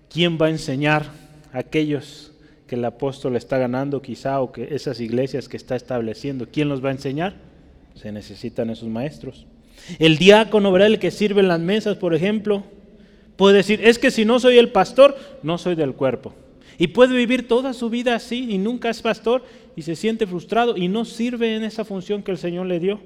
[0.09, 1.11] ¿quién va a enseñar
[1.53, 2.32] a aquellos
[2.73, 6.49] que el apóstol está ganando quizá o que esas iglesias que está estableciendo?
[6.51, 7.35] ¿Quién los va a enseñar?
[7.95, 9.45] Se necesitan esos maestros.
[9.99, 10.89] El diácono, ¿verdad?
[10.89, 12.65] El que sirve en las mesas, por ejemplo,
[13.37, 16.33] puede decir, es que si no soy el pastor, no soy del cuerpo.
[16.79, 19.45] Y puede vivir toda su vida así y nunca es pastor
[19.77, 23.01] y se siente frustrado y no sirve en esa función que el Señor le dio.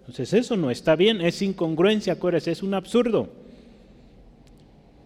[0.00, 3.30] Entonces eso no está bien, es incongruencia, acuérdense, es un absurdo.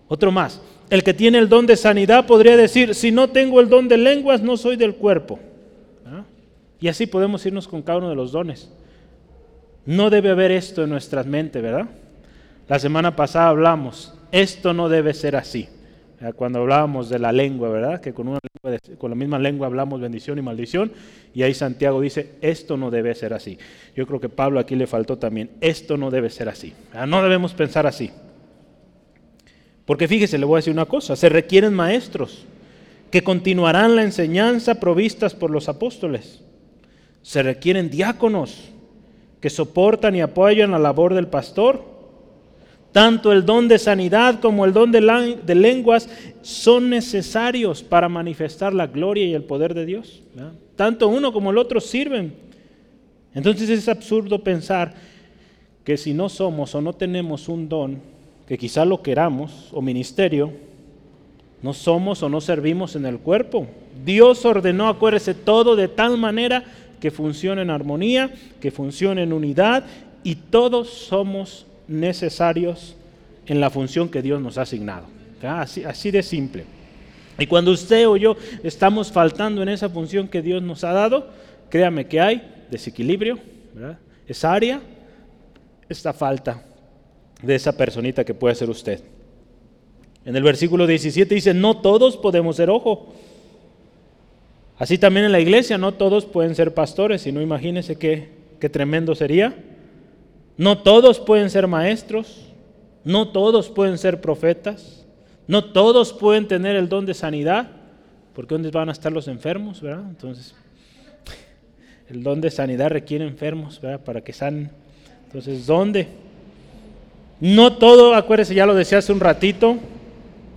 [0.08, 0.60] Otro más,
[0.90, 3.98] el que tiene el don de sanidad podría decir, si no tengo el don de
[3.98, 5.38] lenguas, no soy del cuerpo.
[6.06, 6.24] ¿Ah?
[6.80, 8.70] Y así podemos irnos con cada uno de los dones.
[9.86, 11.86] No debe haber esto en nuestras mentes, ¿verdad?
[12.68, 15.68] La semana pasada hablamos, esto no debe ser así
[16.32, 18.00] cuando hablábamos de la lengua, ¿verdad?
[18.00, 20.92] Que con, la misma lengua hablamos bendición y maldición.
[21.34, 23.58] Y ahí Santiago dice, esto no debe ser así.
[23.94, 26.72] Yo creo que Pablo aquí le faltó también, esto no debe ser así.
[27.06, 28.10] No debemos pensar así.
[29.86, 32.46] Porque fíjese, le voy a decir una cosa, se requieren maestros
[33.10, 36.42] que continuarán la enseñanza provistas por los apóstoles.
[37.22, 38.70] Se requieren diáconos
[39.40, 41.94] que soportan y apoyan la labor del pastor
[42.94, 45.00] tanto el don de sanidad como el don de,
[45.56, 46.08] lenguas
[46.42, 50.22] son necesarios para manifestar la gloria y el poder de Dios.
[50.76, 52.32] Tanto uno como el otro sirven.
[53.34, 54.94] Entonces es absurdo pensar
[55.82, 58.00] que si no somos o no tenemos un don,
[58.46, 60.52] que quizá lo queramos, o ministerio,
[61.62, 63.66] no somos o no servimos en el cuerpo.
[64.04, 66.64] Dios ordenó, acuérdese, todo de tal manera
[67.00, 69.84] que funcione en armonía, que funcione en unidad,
[70.22, 72.96] y todos somos necesarios
[73.46, 75.06] en la función que Dios nos ha asignado.
[75.42, 76.64] Así, así, de simple.
[77.38, 81.28] Y cuando usted o yo estamos faltando en esa función que Dios nos ha dado,
[81.68, 83.38] créame que hay desequilibrio,
[84.26, 84.80] esa área,
[85.88, 86.62] esta falta
[87.44, 89.00] de esa personita que puede ser usted.
[90.24, 93.12] En el versículo 17 dice, no todos podemos ser ojo.
[94.78, 98.28] Así también en la iglesia, no todos pueden ser pastores, si no imagínese qué,
[98.58, 99.54] qué tremendo sería.
[100.56, 102.46] No todos pueden ser maestros,
[103.04, 105.04] no todos pueden ser profetas,
[105.46, 107.70] no todos pueden tener el don de sanidad,
[108.34, 109.80] porque ¿dónde van a estar los enfermos?
[109.80, 110.04] ¿verdad?
[110.08, 110.54] Entonces,
[112.08, 114.00] el don de sanidad requiere enfermos ¿verdad?
[114.00, 114.70] para que sanen.
[115.26, 116.08] Entonces, ¿dónde?
[117.40, 119.78] No todo, acuérdese, ya lo decía hace un ratito,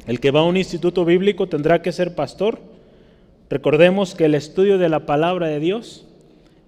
[0.05, 2.59] el que va a un instituto bíblico tendrá que ser pastor.
[3.49, 6.05] Recordemos que el estudio de la palabra de Dios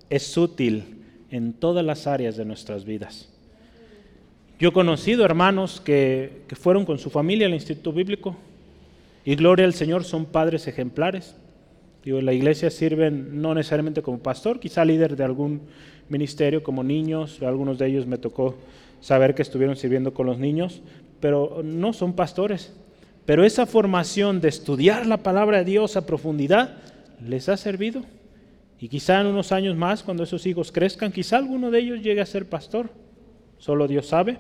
[0.10, 3.30] es útil en todas las áreas de nuestras vidas.
[4.60, 8.36] Yo he conocido hermanos que, que fueron con su familia al Instituto Bíblico
[9.24, 11.36] y gloria al Señor son padres ejemplares.
[12.04, 15.62] Digo, la iglesia sirven no necesariamente como pastor, quizá líder de algún
[16.10, 18.56] ministerio como niños, algunos de ellos me tocó
[19.02, 20.82] saber que estuvieron sirviendo con los niños,
[21.20, 22.74] pero no son pastores.
[23.26, 26.78] Pero esa formación de estudiar la palabra de Dios a profundidad
[27.26, 28.04] les ha servido.
[28.80, 32.22] Y quizá en unos años más, cuando esos hijos crezcan, quizá alguno de ellos llegue
[32.22, 32.90] a ser pastor.
[33.58, 34.38] Solo Dios sabe.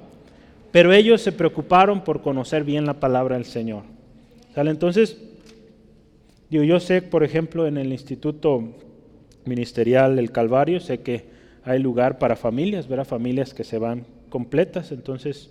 [0.72, 3.84] Pero ellos se preocuparon por conocer bien la palabra del Señor.
[4.55, 4.72] ¿Sale?
[4.72, 5.18] Entonces,
[6.49, 8.76] yo sé, por ejemplo, en el Instituto
[9.45, 11.26] Ministerial del Calvario, sé que
[11.64, 15.49] hay lugar para familias, ver a familias que se van completas, entonces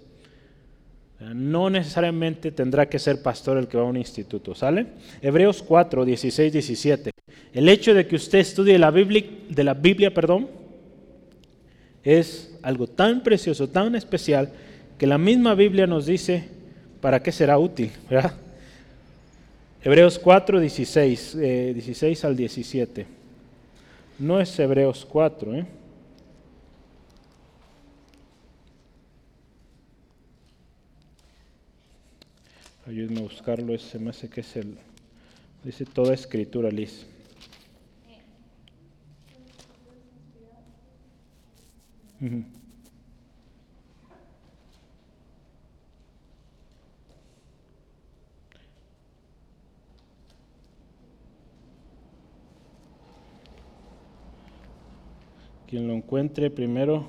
[1.20, 4.86] no necesariamente tendrá que ser pastor el que va a un instituto, ¿sale?
[5.20, 7.10] Hebreos 4, 16, 17.
[7.52, 10.48] El hecho de que usted estudie la Biblia, de la Biblia, perdón,
[12.04, 14.52] es algo tan precioso, tan especial,
[14.96, 16.48] que la misma Biblia nos dice
[17.00, 18.34] para qué será útil, ¿verdad?
[19.82, 23.06] Hebreos 4, 16, 16 al 17.
[24.18, 25.66] No es Hebreos 4, ¿eh?
[32.88, 34.78] Ayúdenme a buscarlo, ese me hace que es el.
[35.62, 37.06] Dice toda escritura, Liz.
[55.66, 57.06] Quien lo encuentre primero,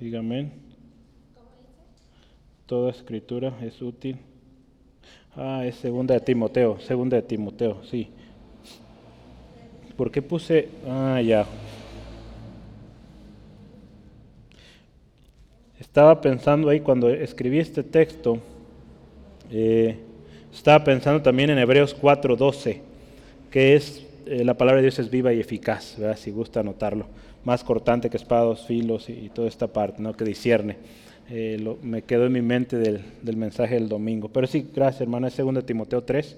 [0.00, 0.65] dígame
[2.66, 4.18] toda escritura es útil.
[5.36, 8.08] Ah, es segunda de Timoteo, segunda de Timoteo, sí.
[9.96, 10.68] ¿Por qué puse?
[10.86, 11.46] Ah, ya.
[15.78, 18.38] Estaba pensando ahí cuando escribí este texto,
[19.50, 19.96] eh,
[20.52, 22.80] estaba pensando también en Hebreos 4:12,
[23.50, 26.16] que es, eh, la palabra de Dios es viva y eficaz, ¿verdad?
[26.16, 27.06] si gusta anotarlo,
[27.44, 30.14] más cortante que espados, filos y, toda esta parte, ¿no?
[30.14, 30.76] que discierne.
[31.28, 34.28] Eh, me quedó en mi mente del, del, mensaje del domingo.
[34.28, 36.36] Pero sí, gracias hermano, es 2 Timoteo 3,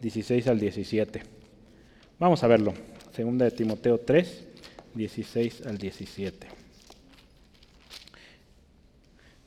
[0.00, 1.22] 16 al 17.
[2.18, 2.74] Vamos a verlo.
[3.16, 4.46] 2 Timoteo 3,
[4.94, 6.60] 16 al 17.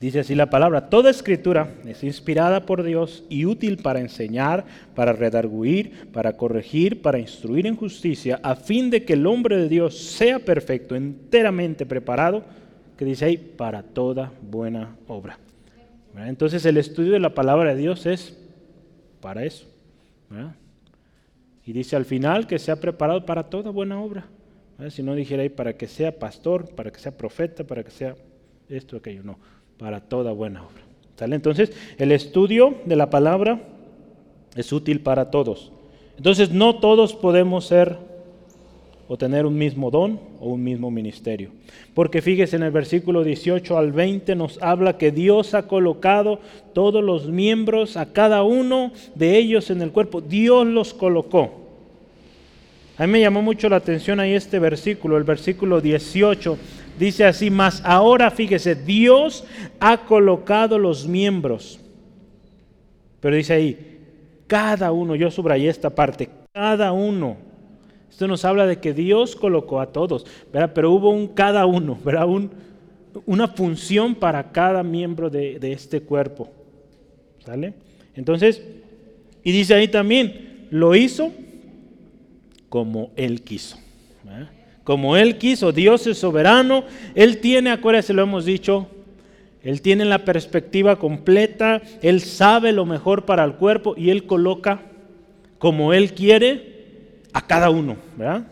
[0.04, 4.66] Dice así la palabra, toda escritura es inspirada por Dios y útil para enseñar,
[4.96, 9.70] para redarguir, para corregir, para instruir en justicia, a fin de que el hombre de
[9.70, 12.44] Dios sea perfecto, enteramente preparado
[12.98, 15.40] que dice ahí, para toda buena obra.
[16.18, 18.38] Entonces el estudio de la palabra de Dios es
[19.20, 19.66] para eso.
[21.66, 24.26] Y dice al final que se ha preparado para toda buena obra.
[24.90, 28.16] Si no dijera ahí para que sea pastor, para que sea profeta, para que sea
[28.70, 29.38] esto, aquello, no,
[29.78, 30.84] para toda buena obra.
[31.36, 33.62] Entonces el estudio de la palabra
[34.56, 35.72] es útil para todos.
[36.18, 37.98] Entonces no todos podemos ser
[39.14, 41.52] o tener un mismo don o un mismo ministerio.
[41.94, 46.40] Porque fíjese en el versículo 18 al 20 nos habla que Dios ha colocado
[46.74, 50.20] todos los miembros, a cada uno de ellos en el cuerpo.
[50.20, 51.62] Dios los colocó.
[52.98, 56.58] A mí me llamó mucho la atención ahí este versículo, el versículo 18.
[56.98, 59.46] Dice así, más ahora fíjese, Dios
[59.80, 61.80] ha colocado los miembros.
[63.20, 64.00] Pero dice ahí,
[64.48, 67.53] cada uno, yo subrayé esta parte, cada uno
[68.14, 71.98] esto nos habla de que Dios colocó a todos, pero hubo un cada uno,
[73.26, 76.48] una función para cada miembro de, este cuerpo.
[77.44, 77.74] ¿Sale?
[78.16, 78.62] Entonces,
[79.44, 81.32] y dice ahí también, lo hizo
[82.70, 83.80] como Él quiso.
[84.84, 86.84] Como Él quiso, Dios es soberano,
[87.16, 88.90] Él tiene, acuérdense, lo hemos dicho,
[89.64, 94.84] Él tiene la perspectiva completa, Él sabe lo mejor para el cuerpo y Él coloca
[95.58, 96.73] como Él quiere
[97.34, 98.44] a cada uno, ¿verdad?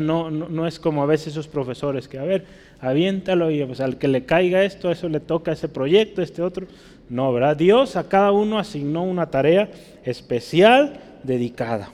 [0.00, 2.46] No, no, es como a veces esos profesores que, a ver,
[2.80, 6.66] aviéntalo y pues, al que le caiga esto, eso le toca ese proyecto, este otro.
[7.10, 7.54] No, ¿verdad?
[7.54, 9.70] Dios a cada uno asignó una tarea
[10.02, 11.90] especial dedicada.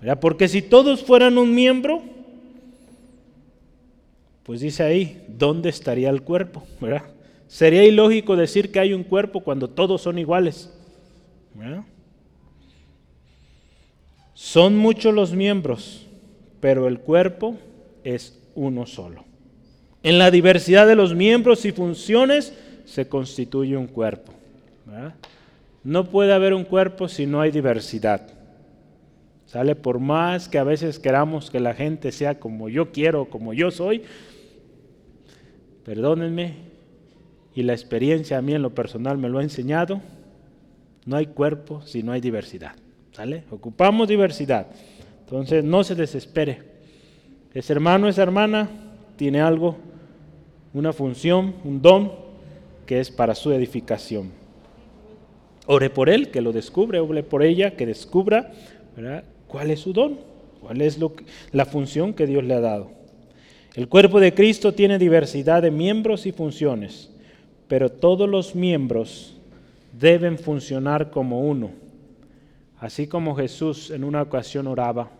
[0.00, 0.18] ¿verdad?
[0.18, 2.02] Porque si todos fueran un miembro,
[4.42, 6.64] pues dice ahí, ¿dónde estaría el cuerpo?
[6.80, 7.02] ¿verdad?
[7.46, 10.72] Sería ilógico decir que hay un cuerpo cuando todos son iguales.
[11.54, 11.84] ¿verdad?
[14.36, 16.06] Son muchos los miembros,
[16.60, 17.56] pero el cuerpo
[18.04, 19.24] es uno solo.
[20.02, 22.52] En la diversidad de los miembros y funciones
[22.84, 24.34] se constituye un cuerpo.
[25.82, 28.28] No puede haber un cuerpo si no hay diversidad.
[29.46, 29.74] ¿Sale?
[29.74, 33.70] Por más que a veces queramos que la gente sea como yo quiero, como yo
[33.70, 34.02] soy,
[35.82, 36.56] perdónenme,
[37.54, 40.02] y la experiencia a mí en lo personal me lo ha enseñado,
[41.06, 42.76] no hay cuerpo si no hay diversidad.
[43.50, 44.66] Ocupamos diversidad.
[45.20, 46.62] Entonces no se desespere.
[47.54, 48.68] Ese hermano, esa hermana
[49.16, 49.76] tiene algo,
[50.74, 52.12] una función, un don
[52.84, 54.30] que es para su edificación.
[55.66, 58.52] Ore por él, que lo descubre, ore por ella, que descubra
[59.48, 60.18] cuál es su don,
[60.60, 61.12] cuál es lo
[61.52, 62.90] la función que Dios le ha dado.
[63.74, 67.10] El cuerpo de Cristo tiene diversidad de miembros y funciones,
[67.68, 69.36] pero todos los miembros
[69.92, 71.85] deben funcionar como uno.
[72.86, 75.10] Así como Jesús en una ocasión oraba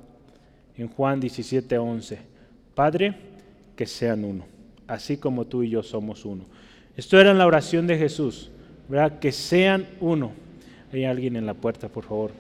[0.76, 2.16] en Juan 17:11,
[2.76, 3.16] Padre,
[3.74, 4.44] que sean uno,
[4.86, 6.44] así como tú y yo somos uno.
[6.96, 8.52] Esto era en la oración de Jesús,
[8.88, 9.18] ¿verdad?
[9.18, 10.30] Que sean uno.
[10.92, 12.30] Hay alguien en la puerta, por favor.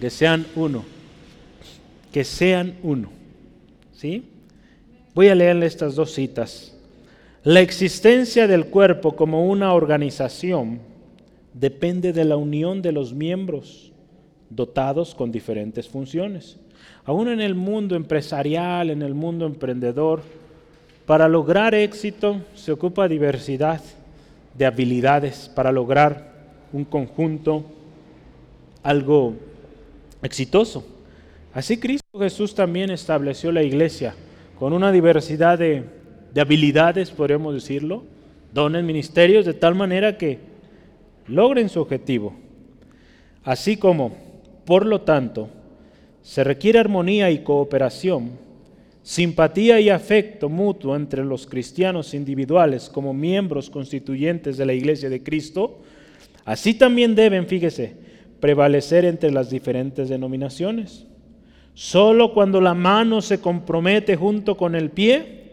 [0.00, 0.84] Que sean uno.
[2.12, 3.10] Que sean uno.
[3.92, 4.24] ¿Sí?
[5.14, 6.76] Voy a leerle estas dos citas.
[7.44, 10.80] La existencia del cuerpo como una organización
[11.54, 13.92] depende de la unión de los miembros
[14.50, 16.56] dotados con diferentes funciones.
[17.04, 20.22] Aún en el mundo empresarial, en el mundo emprendedor,
[21.06, 23.80] para lograr éxito se ocupa diversidad
[24.54, 26.32] de habilidades para lograr
[26.72, 27.64] un conjunto,
[28.82, 29.34] algo
[30.22, 30.84] exitoso.
[31.52, 34.14] Así Cristo Jesús también estableció la iglesia
[34.58, 35.84] con una diversidad de,
[36.34, 38.04] de habilidades, podríamos decirlo,
[38.52, 40.38] dones, ministerios, de tal manera que
[41.26, 42.34] logren su objetivo.
[43.44, 44.25] Así como,
[44.66, 45.48] por lo tanto,
[46.22, 48.32] se requiere armonía y cooperación,
[49.02, 55.22] simpatía y afecto mutuo entre los cristianos individuales como miembros constituyentes de la Iglesia de
[55.22, 55.78] Cristo,
[56.44, 57.94] así también deben, fíjese,
[58.40, 61.06] prevalecer entre las diferentes denominaciones.
[61.74, 65.44] Solo cuando la mano se compromete junto con el pie,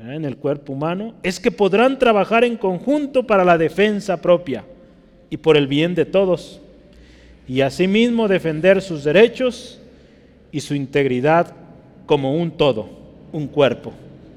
[0.00, 4.64] en el cuerpo humano, es que podrán trabajar en conjunto para la defensa propia
[5.28, 6.60] y por el bien de todos,
[7.48, 9.80] y asimismo defender sus derechos
[10.52, 11.54] y su integridad
[12.04, 12.88] como un todo,
[13.32, 13.92] un cuerpo.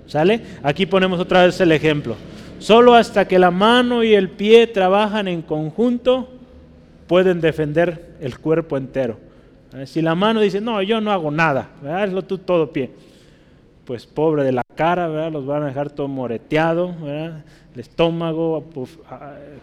[0.07, 0.41] ¿Sale?
[0.63, 2.15] Aquí ponemos otra vez el ejemplo.
[2.59, 6.29] Solo hasta que la mano y el pie trabajan en conjunto
[7.07, 9.17] pueden defender el cuerpo entero.
[9.85, 12.91] Si la mano dice, no, yo no hago nada, hazlo tú todo pie.
[13.85, 15.31] Pues pobre de la cara, ¿verdad?
[15.31, 18.65] los van a dejar todo moreteado, el estómago,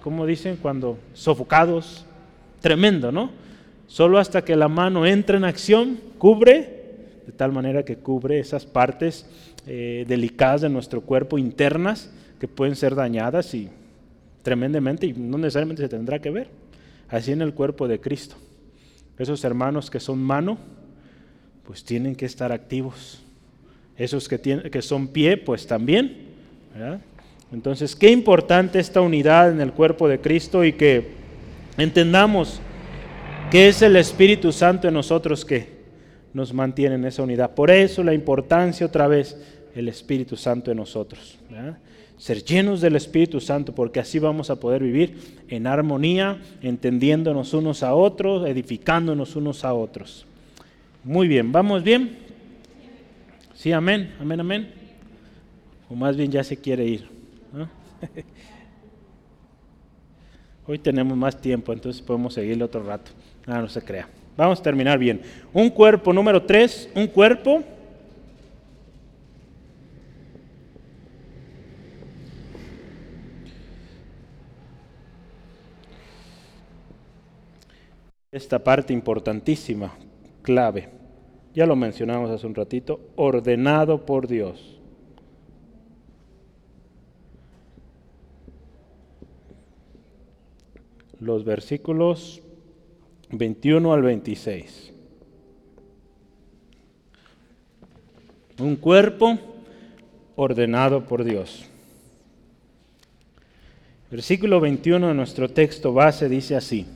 [0.03, 2.07] como dicen, cuando sofocados,
[2.61, 3.31] tremendo, ¿no?
[3.87, 6.79] Solo hasta que la mano entra en acción, cubre,
[7.27, 9.27] de tal manera que cubre esas partes
[9.67, 13.69] eh, delicadas de nuestro cuerpo, internas, que pueden ser dañadas y
[14.43, 16.49] tremendamente, y no necesariamente se tendrá que ver.
[17.09, 18.37] Así en el cuerpo de Cristo.
[19.19, 20.59] Esos hermanos que son mano,
[21.67, 23.23] pues tienen que estar activos.
[23.97, 26.29] Esos que, tienen, que son pie, pues también.
[27.53, 31.09] Entonces, qué importante esta unidad en el cuerpo de Cristo y que
[31.79, 32.61] entendamos
[33.51, 35.79] que es el Espíritu Santo en nosotros que
[36.35, 37.55] nos mantiene en esa unidad.
[37.55, 39.37] Por eso la importancia otra vez,
[39.75, 41.39] el Espíritu Santo en nosotros.
[42.19, 45.17] Ser llenos del Espíritu Santo, porque así vamos a poder vivir
[45.49, 50.27] en armonía, entendiéndonos unos a otros, edificándonos unos a otros.
[51.05, 52.19] Muy bien, ¿vamos bien?
[53.55, 54.73] Sí, amén, amén, amén.
[55.89, 57.09] O más bien ya se quiere ir.
[60.71, 63.11] Hoy tenemos más tiempo, entonces podemos seguirle otro rato.
[63.47, 64.07] Ah, no se crea.
[64.37, 65.23] Vamos a terminar bien.
[65.55, 67.65] Un cuerpo, número tres, un cuerpo.
[78.31, 79.97] Esta parte importantísima,
[80.43, 80.91] clave,
[81.55, 84.78] ya lo mencionamos hace un ratito, ordenado por Dios.
[91.21, 92.43] Los versículos
[93.31, 94.93] 21 al 26.
[98.61, 99.39] Un cuerpo
[100.37, 101.65] ordenado por Dios.
[104.11, 106.87] Versículo 21 de nuestro texto base dice así.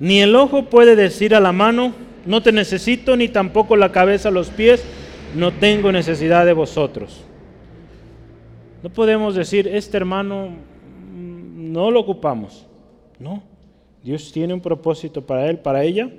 [0.00, 1.94] Ni el ojo puede decir a la mano,
[2.26, 4.84] no te necesito, ni tampoco la cabeza a los pies,
[5.36, 7.22] no tengo necesidad de vosotros.
[8.82, 12.66] No podemos decir, este hermano mm, no lo ocupamos.
[13.22, 13.42] No,
[14.02, 16.10] Dios tiene un propósito para él, para ella,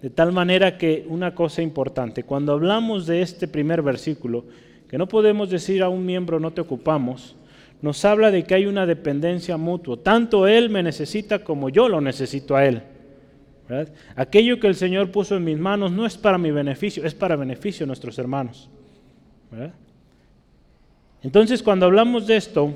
[0.00, 4.44] de tal manera que una cosa importante, cuando hablamos de este primer versículo,
[4.88, 7.36] que no podemos decir a un miembro no te ocupamos,
[7.82, 9.98] nos habla de que hay una dependencia mutua.
[10.02, 12.82] Tanto él me necesita como yo lo necesito a él.
[14.16, 17.36] Aquello que el Señor puso en mis manos no es para mi beneficio, es para
[17.36, 18.70] beneficio de nuestros hermanos.
[21.22, 22.72] Entonces cuando hablamos de esto,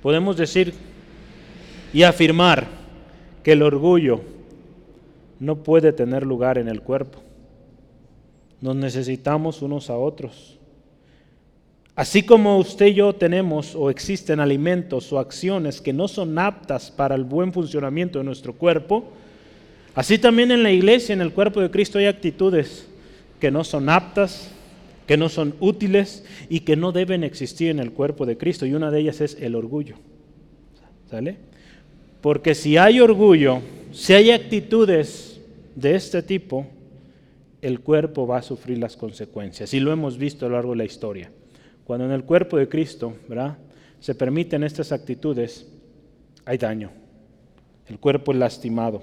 [0.00, 0.72] podemos decir
[1.92, 2.66] y afirmar
[3.42, 4.20] que el orgullo
[5.40, 7.20] no puede tener lugar en el cuerpo.
[8.60, 10.58] Nos necesitamos unos a otros.
[11.94, 16.90] Así como usted y yo tenemos o existen alimentos o acciones que no son aptas
[16.90, 19.04] para el buen funcionamiento de nuestro cuerpo,
[19.94, 22.88] así también en la iglesia, en el cuerpo de Cristo, hay actitudes
[23.40, 24.50] que no son aptas,
[25.06, 28.66] que no son útiles y que no deben existir en el cuerpo de Cristo.
[28.66, 29.96] Y una de ellas es el orgullo.
[31.10, 31.47] ¿Sale?
[32.20, 33.60] Porque si hay orgullo,
[33.92, 35.40] si hay actitudes
[35.74, 36.66] de este tipo,
[37.62, 39.72] el cuerpo va a sufrir las consecuencias.
[39.74, 41.30] Y lo hemos visto a lo largo de la historia.
[41.84, 43.14] Cuando en el cuerpo de Cristo
[44.00, 45.66] se permiten estas actitudes,
[46.44, 46.90] hay daño.
[47.88, 49.02] El cuerpo es lastimado.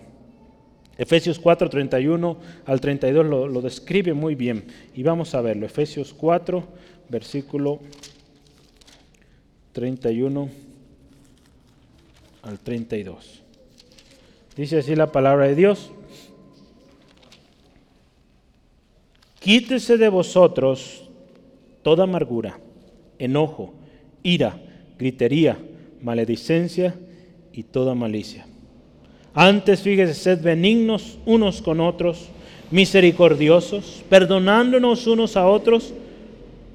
[0.98, 4.66] Efesios 4, 31 al 32 lo, lo describe muy bien.
[4.94, 5.66] Y vamos a verlo.
[5.66, 6.64] Efesios 4,
[7.10, 7.80] versículo
[9.74, 10.65] 31
[12.46, 13.42] al 32.
[14.56, 15.92] Dice así la palabra de Dios.
[19.40, 21.04] Quítese de vosotros
[21.84, 22.60] toda amargura
[23.20, 23.74] enojo,
[24.24, 24.60] ira,
[24.98, 25.58] gritería,
[26.02, 26.96] maledicencia
[27.54, 28.46] y toda malicia.
[29.34, 32.28] Antes, fíjese, sed benignos unos con otros,
[32.72, 35.94] misericordiosos, perdonándonos unos a otros,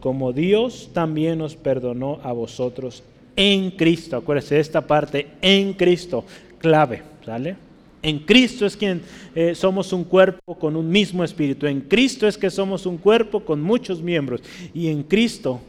[0.01, 3.03] como Dios también nos perdonó a vosotros
[3.37, 4.16] en Cristo.
[4.16, 6.24] Acuérdese de esta parte, en Cristo,
[6.59, 7.57] clave, ¿sale?
[8.03, 9.03] En Cristo es quien
[9.35, 11.66] eh, somos un cuerpo con un mismo espíritu.
[11.66, 14.43] En Cristo es que somos un cuerpo con muchos miembros.
[14.72, 15.61] Y en Cristo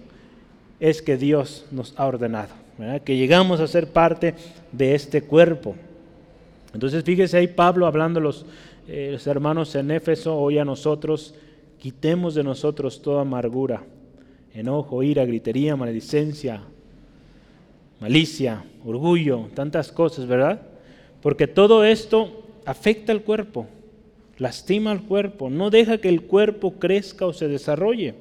[0.79, 2.53] es que Dios nos ha ordenado,
[3.05, 4.33] que llegamos a ser parte
[4.71, 5.75] de este cuerpo.
[6.73, 8.45] Entonces fíjese ahí Pablo hablando a los,
[8.87, 11.35] eh, los hermanos en Éfeso, hoy a nosotros,
[11.77, 13.83] quitemos de nosotros toda amargura,
[14.53, 16.63] enojo, ira, gritería, maledicencia,
[18.01, 20.61] malicia, orgullo, tantas cosas, ¿verdad?
[21.21, 23.67] Porque todo esto afecta al cuerpo,
[24.37, 28.15] lastima al cuerpo, no deja que el cuerpo crezca o se desarrolle.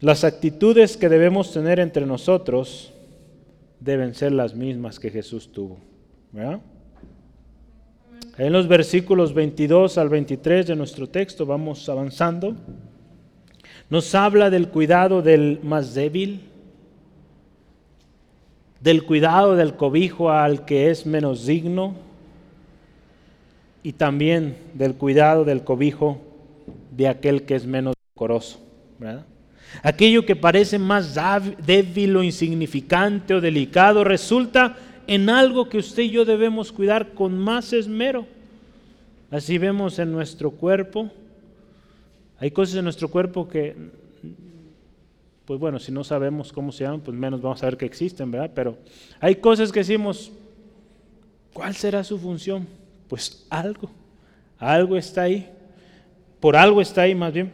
[0.00, 2.92] Las actitudes que debemos tener entre nosotros
[3.80, 5.78] deben ser las mismas que Jesús tuvo.
[8.36, 12.56] En los versículos 22 al 23 de nuestro texto vamos avanzando.
[13.88, 16.40] Nos habla del cuidado del más débil,
[18.82, 21.94] del cuidado del cobijo al que es menos digno
[23.82, 26.20] y también del cuidado del cobijo
[26.90, 28.60] de aquel que es menos decoroso.
[28.98, 29.24] ¿verdad?
[29.82, 31.16] Aquello que parece más
[31.64, 34.76] débil o insignificante o delicado resulta
[35.06, 38.26] en algo que usted y yo debemos cuidar con más esmero.
[39.30, 41.10] Así vemos en nuestro cuerpo.
[42.38, 43.74] Hay cosas en nuestro cuerpo que,
[45.44, 48.30] pues bueno, si no sabemos cómo se llaman, pues menos vamos a saber que existen,
[48.30, 48.50] ¿verdad?
[48.54, 48.78] Pero
[49.20, 50.32] hay cosas que decimos,
[51.52, 52.66] ¿cuál será su función?
[53.08, 53.90] Pues algo,
[54.58, 55.50] algo está ahí,
[56.40, 57.52] por algo está ahí más bien.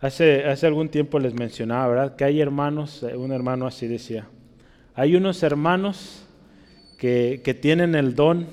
[0.00, 2.16] Hace, hace algún tiempo les mencionaba, ¿verdad?
[2.16, 4.28] Que hay hermanos, eh, un hermano así decía,
[4.94, 6.26] hay unos hermanos
[6.98, 8.46] que, tienen el don,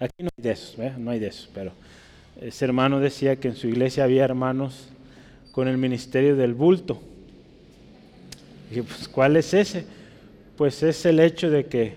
[0.00, 0.92] aquí no hay de eso, ¿eh?
[0.98, 1.72] no hay de eso, pero
[2.40, 4.88] ese hermano decía que en su iglesia había hermanos
[5.54, 7.00] con el ministerio del bulto.
[8.70, 9.84] Y pues, ¿cuál es ese?
[10.56, 11.94] Pues es el hecho de que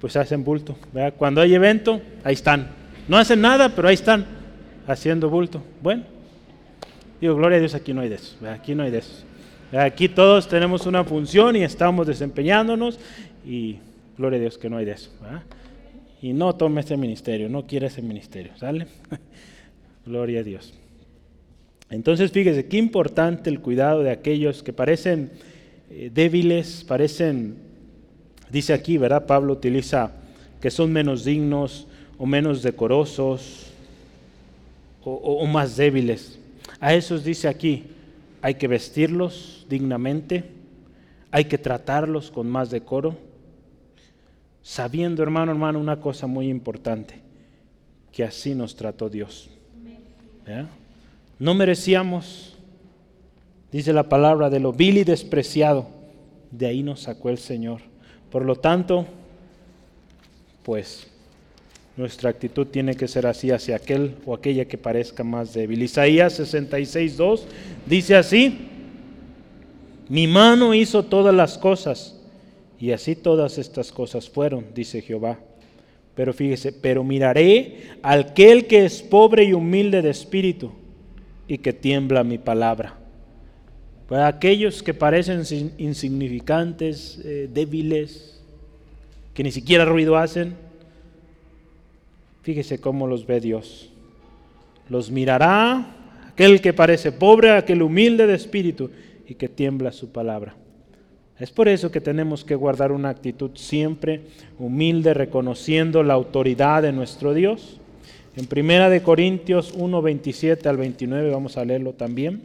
[0.00, 0.76] pues hacen bulto.
[1.16, 2.70] Cuando hay evento, ahí están.
[3.08, 4.24] No hacen nada, pero ahí están
[4.86, 5.62] haciendo bulto.
[5.82, 6.04] Bueno,
[7.20, 8.36] Digo, gloria a Dios, aquí no hay de eso.
[8.46, 9.24] Aquí no hay de eso.
[9.72, 12.98] Aquí todos tenemos una función y estamos desempeñándonos
[13.44, 13.78] y
[14.16, 15.10] gloria a Dios que no hay de eso.
[16.22, 18.86] Y no tome ese ministerio, no quiere ese ministerio, ¿sale?
[20.06, 20.74] gloria a Dios.
[21.90, 25.30] Entonces, fíjese, qué importante el cuidado de aquellos que parecen
[25.90, 27.56] eh, débiles, parecen,
[28.50, 29.26] dice aquí, ¿verdad?
[29.26, 30.12] Pablo utiliza
[30.60, 31.86] que son menos dignos
[32.18, 33.72] o menos decorosos
[35.04, 36.36] o más débiles.
[36.80, 37.84] A esos dice aquí,
[38.42, 40.44] hay que vestirlos dignamente,
[41.30, 43.16] hay que tratarlos con más decoro,
[44.62, 47.14] sabiendo, hermano, hermano, una cosa muy importante,
[48.12, 49.48] que así nos trató Dios.
[51.38, 52.56] No merecíamos,
[53.70, 55.88] dice la palabra, de lo vil y despreciado,
[56.50, 57.82] de ahí nos sacó el Señor.
[58.30, 59.06] Por lo tanto,
[60.62, 61.08] pues
[61.96, 65.82] nuestra actitud tiene que ser así hacia aquel o aquella que parezca más débil.
[65.82, 67.42] Isaías 66.2
[67.86, 68.58] dice así,
[70.08, 72.18] mi mano hizo todas las cosas
[72.80, 75.38] y así todas estas cosas fueron, dice Jehová.
[76.14, 80.72] Pero fíjese, pero miraré al aquel que es pobre y humilde de espíritu
[81.48, 82.94] y que tiembla mi palabra.
[84.08, 85.42] Para aquellos que parecen
[85.78, 88.40] insignificantes, eh, débiles,
[89.34, 90.54] que ni siquiera ruido hacen,
[92.42, 93.90] fíjese cómo los ve Dios.
[94.88, 95.96] Los mirará
[96.28, 98.90] aquel que parece pobre, aquel humilde de espíritu
[99.26, 100.54] y que tiembla su palabra.
[101.38, 104.22] Es por eso que tenemos que guardar una actitud siempre
[104.58, 107.80] humilde, reconociendo la autoridad de nuestro Dios.
[108.36, 112.42] En Primera de Corintios 1, 27 al 29, vamos a leerlo también.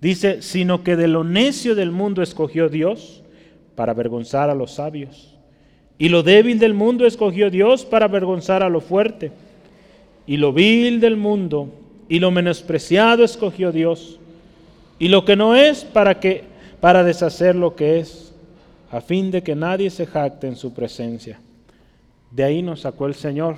[0.00, 3.24] Dice, sino que de lo necio del mundo escogió Dios
[3.74, 5.36] para avergonzar a los sabios.
[5.98, 9.32] Y lo débil del mundo escogió Dios para avergonzar a lo fuerte.
[10.24, 11.72] Y lo vil del mundo
[12.08, 14.20] y lo menospreciado escogió Dios.
[15.00, 16.44] Y lo que no es para que
[16.80, 18.32] para deshacer lo que es,
[18.92, 21.40] a fin de que nadie se jacte en su presencia.
[22.30, 23.56] De ahí nos sacó el Señor.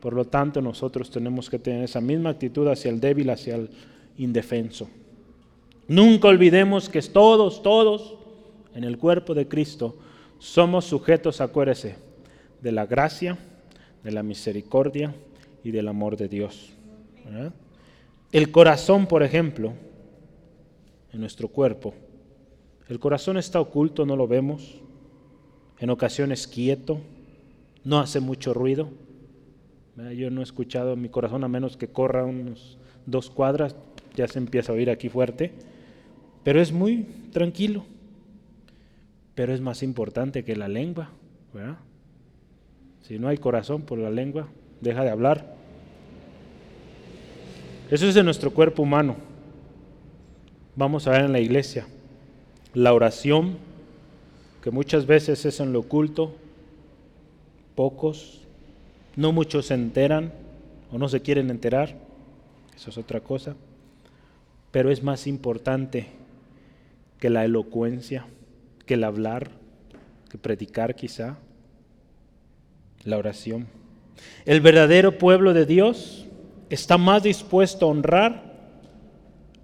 [0.00, 3.70] Por lo tanto, nosotros tenemos que tener esa misma actitud hacia el débil, hacia el
[4.16, 4.88] indefenso.
[5.88, 8.16] Nunca olvidemos que todos, todos
[8.74, 9.96] en el cuerpo de Cristo
[10.38, 11.96] somos sujetos, acuérdese,
[12.62, 13.38] de la gracia,
[14.04, 15.14] de la misericordia
[15.64, 16.70] y del amor de Dios.
[18.30, 19.72] El corazón, por ejemplo,
[21.12, 21.94] en nuestro cuerpo,
[22.88, 24.80] el corazón está oculto, no lo vemos,
[25.78, 26.98] en ocasiones quieto,
[27.84, 28.88] no hace mucho ruido.
[30.16, 33.76] Yo no he escuchado mi corazón a menos que corra unos dos cuadras,
[34.14, 35.52] ya se empieza a oír aquí fuerte
[36.48, 37.84] pero es muy tranquilo.
[39.34, 41.10] Pero es más importante que la lengua.
[43.02, 44.48] Si no hay corazón por la lengua,
[44.80, 45.54] deja de hablar.
[47.90, 49.16] Eso es en nuestro cuerpo humano.
[50.74, 51.86] Vamos a ver en la iglesia.
[52.72, 53.58] La oración,
[54.62, 56.34] que muchas veces es en lo oculto,
[57.74, 58.47] pocos,
[59.18, 60.32] no muchos se enteran
[60.92, 61.96] o no se quieren enterar,
[62.76, 63.56] eso es otra cosa,
[64.70, 66.06] pero es más importante
[67.18, 68.26] que la elocuencia,
[68.86, 69.50] que el hablar,
[70.30, 71.36] que predicar quizá,
[73.02, 73.66] la oración.
[74.44, 76.28] El verdadero pueblo de Dios
[76.70, 78.54] está más dispuesto a honrar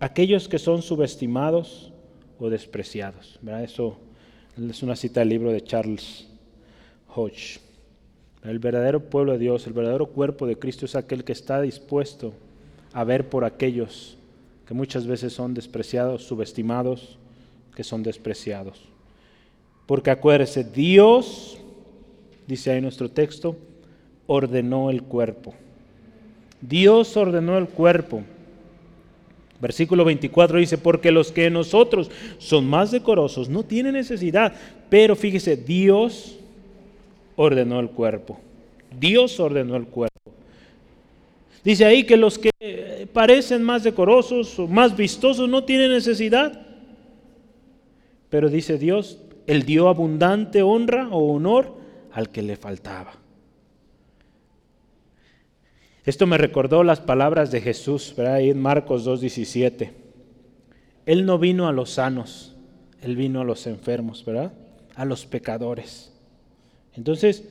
[0.01, 1.93] a aquellos que son subestimados
[2.41, 3.39] o despreciados.
[3.63, 4.01] Eso
[4.57, 6.27] es una cita del libro de Charles
[7.15, 7.61] Hodge.
[8.45, 12.35] El verdadero pueblo de Dios, el verdadero cuerpo de Cristo es aquel que está dispuesto
[12.93, 14.19] a ver por aquellos
[14.67, 17.19] que muchas veces son despreciados, subestimados,
[17.75, 18.83] que son despreciados.
[19.87, 21.59] Porque acuérdese, Dios,
[22.47, 23.57] dice ahí nuestro texto,
[24.27, 25.55] ordenó el cuerpo.
[26.61, 28.23] Dios ordenó el cuerpo.
[29.61, 34.53] Versículo 24 dice, porque los que nosotros son más decorosos no tienen necesidad,
[34.91, 36.39] pero fíjese, Dios
[37.37, 38.39] ordenó el cuerpo.
[38.99, 40.15] Dios ordenó el cuerpo.
[41.65, 42.51] Dice ahí que los que
[43.13, 46.67] parecen más decorosos o más vistosos no tienen necesidad.
[48.29, 51.75] Pero dice Dios, Él dio abundante honra o honor
[52.13, 53.15] al que le faltaba.
[56.05, 58.35] Esto me recordó las palabras de Jesús, ¿verdad?
[58.35, 59.91] Ahí en Marcos 2.17.
[61.07, 62.57] Él no vino a los sanos,
[63.01, 64.53] Él vino a los enfermos, ¿verdad?
[64.97, 66.14] A los pecadores.
[66.97, 67.45] Entonces,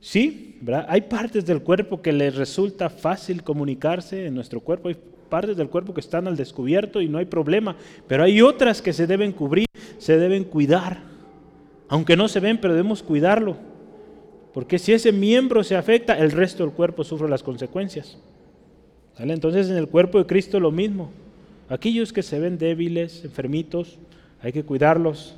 [0.00, 0.86] sí, ¿verdad?
[0.88, 4.96] Hay partes del cuerpo que les resulta fácil comunicarse en nuestro cuerpo, hay
[5.28, 7.76] partes del cuerpo que están al descubierto y no hay problema,
[8.06, 9.66] pero hay otras que se deben cubrir,
[9.98, 11.00] se deben cuidar.
[11.88, 13.56] Aunque no se ven, pero debemos cuidarlo.
[14.52, 18.18] Porque si ese miembro se afecta, el resto del cuerpo sufre las consecuencias.
[19.18, 21.10] Entonces en el cuerpo de Cristo lo mismo.
[21.68, 23.98] Aquellos que se ven débiles, enfermitos,
[24.40, 25.36] hay que cuidarlos,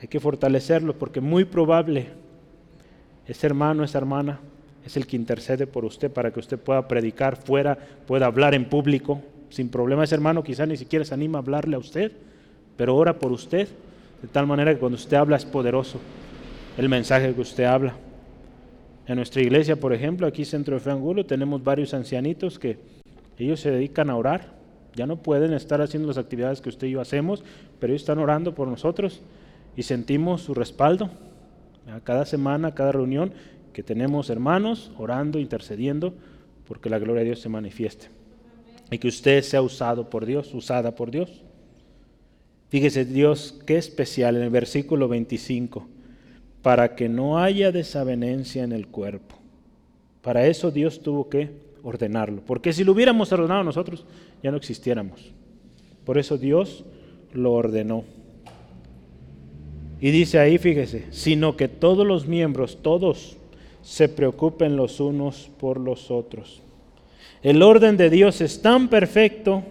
[0.00, 2.06] hay que fortalecerlos, porque muy probable
[3.30, 4.40] ese hermano, esa hermana,
[4.84, 8.64] es el que intercede por usted para que usted pueda predicar fuera, pueda hablar en
[8.64, 9.20] público,
[9.50, 10.02] sin problema.
[10.02, 12.10] Ese hermano quizá ni siquiera se anima a hablarle a usted,
[12.76, 13.68] pero ora por usted,
[14.20, 16.00] de tal manera que cuando usted habla es poderoso
[16.76, 17.94] el mensaje que usted habla.
[19.06, 22.78] En nuestra iglesia, por ejemplo, aquí Centro de Fe Angulo, tenemos varios ancianitos que
[23.38, 24.54] ellos se dedican a orar.
[24.96, 27.44] Ya no pueden estar haciendo las actividades que usted y yo hacemos,
[27.78, 29.20] pero ellos están orando por nosotros
[29.76, 31.10] y sentimos su respaldo.
[32.04, 33.32] Cada semana, cada reunión,
[33.72, 36.14] que tenemos hermanos orando, intercediendo,
[36.66, 38.08] porque la gloria de Dios se manifieste.
[38.90, 41.42] Y que usted sea usado por Dios, usada por Dios.
[42.68, 45.86] Fíjese Dios, qué especial en el versículo 25,
[46.62, 49.36] para que no haya desavenencia en el cuerpo.
[50.22, 51.50] Para eso Dios tuvo que
[51.82, 54.04] ordenarlo, porque si lo hubiéramos ordenado nosotros,
[54.42, 55.32] ya no existiéramos.
[56.04, 56.84] Por eso Dios
[57.32, 58.04] lo ordenó.
[60.00, 63.36] Y dice ahí, fíjese, sino que todos los miembros, todos,
[63.82, 66.62] se preocupen los unos por los otros.
[67.42, 69.62] El orden de Dios es tan perfecto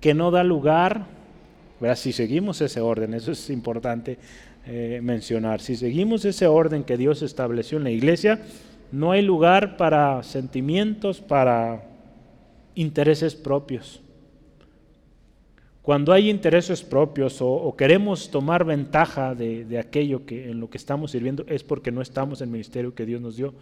[0.00, 1.06] que no da lugar,
[1.94, 4.18] si seguimos ese orden, eso es importante
[4.66, 8.40] eh, mencionar, si seguimos ese orden que Dios estableció en la iglesia,
[8.90, 11.84] no hay lugar para sentimientos, para
[12.74, 14.00] intereses propios.
[15.88, 21.12] Cuando hay intereses propios o, queremos tomar ventaja de, aquello que, en lo que estamos
[21.12, 23.54] sirviendo es porque no estamos en el ministerio que Dios nos dio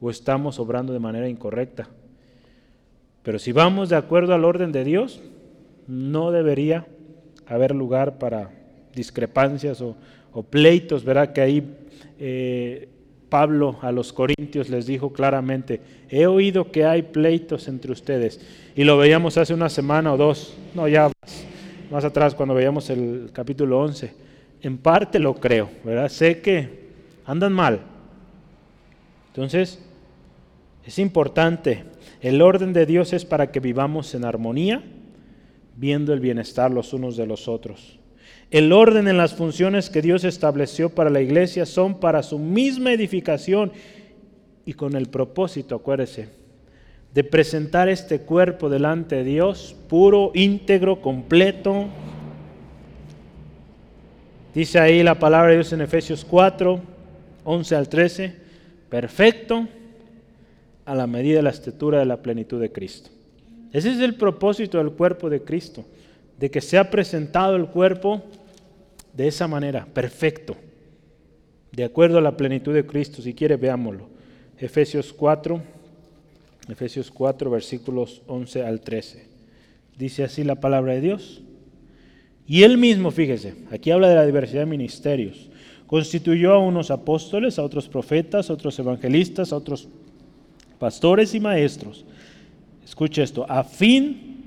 [0.00, 1.88] o estamos obrando de manera incorrecta.
[3.24, 5.22] Pero si vamos de acuerdo al orden de Dios,
[5.88, 6.86] no debería
[7.48, 8.52] haber lugar para
[8.94, 9.96] discrepancias o,
[10.50, 11.32] pleitos, ¿verdad?
[11.32, 11.76] Que ahí
[12.20, 12.90] eh,
[13.28, 18.40] Pablo a los corintios les dijo claramente, he oído que hay pleitos entre ustedes.
[18.76, 21.10] Y lo veíamos hace una semana o dos, no, ya
[21.92, 24.14] más atrás cuando veíamos el capítulo 11.
[24.62, 26.08] En parte lo creo, ¿verdad?
[26.08, 26.88] Sé que
[27.26, 27.80] andan mal.
[29.28, 29.78] Entonces,
[30.86, 31.84] es importante.
[32.22, 34.82] El orden de Dios es para que vivamos en armonía
[35.76, 37.98] viendo el bienestar los unos de los otros.
[38.50, 42.92] El orden en las funciones que Dios estableció para la iglesia son para su misma
[42.92, 43.70] edificación
[44.64, 46.28] y con el propósito, acuérdese,
[47.14, 51.86] de presentar este cuerpo delante de Dios puro, íntegro, completo.
[54.54, 56.80] Dice ahí la palabra de Dios en Efesios 4,
[57.44, 58.36] 11 al 13,
[58.88, 59.68] perfecto
[60.84, 63.10] a la medida de la estatura de la plenitud de Cristo.
[63.72, 65.84] Ese es el propósito del cuerpo de Cristo,
[66.38, 68.22] de que sea presentado el cuerpo
[69.12, 70.56] de esa manera, perfecto,
[71.72, 73.22] de acuerdo a la plenitud de Cristo.
[73.22, 74.08] Si quiere, veámoslo.
[74.58, 75.62] Efesios 4,
[76.68, 79.26] Efesios 4, versículos 11 al 13.
[79.98, 81.42] Dice así la palabra de Dios.
[82.46, 85.50] Y él mismo, fíjese, aquí habla de la diversidad de ministerios.
[85.86, 89.88] Constituyó a unos apóstoles, a otros profetas, a otros evangelistas, a otros
[90.78, 92.04] pastores y maestros
[92.84, 94.44] Escuche esto, a fin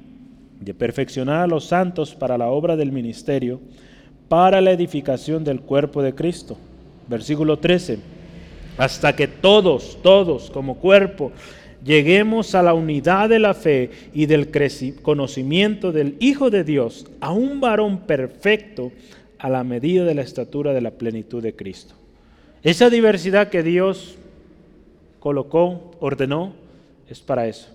[0.59, 3.59] de perfeccionar a los santos para la obra del ministerio,
[4.29, 6.57] para la edificación del cuerpo de Cristo.
[7.07, 7.99] Versículo 13,
[8.77, 11.31] hasta que todos, todos como cuerpo,
[11.85, 14.49] lleguemos a la unidad de la fe y del
[15.01, 18.91] conocimiento del Hijo de Dios, a un varón perfecto
[19.37, 21.93] a la medida de la estatura de la plenitud de Cristo.
[22.63, 24.17] Esa diversidad que Dios
[25.19, 26.53] colocó, ordenó,
[27.07, 27.69] es para eso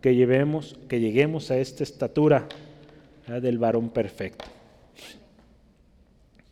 [0.00, 2.46] que, llevemos, que lleguemos a esta estatura
[3.26, 4.44] del varón perfecto.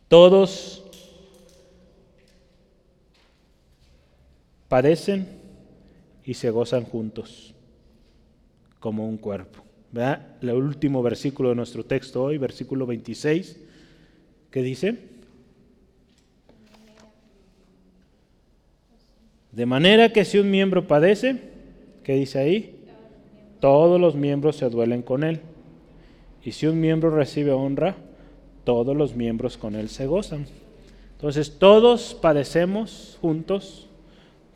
[0.09, 0.83] Todos
[4.67, 5.44] padecen
[6.25, 7.53] y se gozan juntos
[8.79, 9.63] como un cuerpo.
[10.41, 13.57] El último versículo de nuestro texto hoy, versículo 26,
[14.51, 14.97] ¿qué dice?
[19.51, 21.39] De manera que si un miembro padece,
[22.03, 22.75] ¿qué dice ahí?
[23.65, 25.41] todos los miembros se duelen con él.
[26.43, 27.95] Y si un miembro recibe honra,
[28.63, 30.45] todos los miembros con él se gozan.
[31.13, 33.87] Entonces todos padecemos juntos,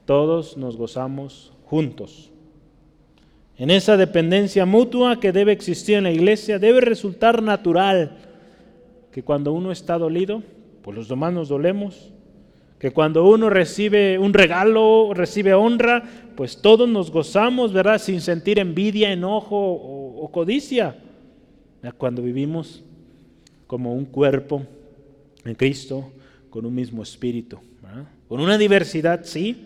[0.06, 2.32] todos nos gozamos juntos.
[3.58, 8.18] En esa dependencia mutua que debe existir en la iglesia, debe resultar natural
[9.12, 10.42] que cuando uno está dolido,
[10.82, 12.12] pues los demás nos dolemos,
[12.80, 16.04] que cuando uno recibe un regalo, recibe honra,
[16.36, 18.00] pues todos nos gozamos, ¿verdad?
[18.00, 20.96] Sin sentir envidia, enojo o, codicia.
[21.98, 22.84] Cuando vivimos
[23.68, 24.64] como un cuerpo
[25.44, 26.12] en Cristo,
[26.50, 27.60] con un mismo espíritu,
[28.30, 29.66] con una diversidad, sí,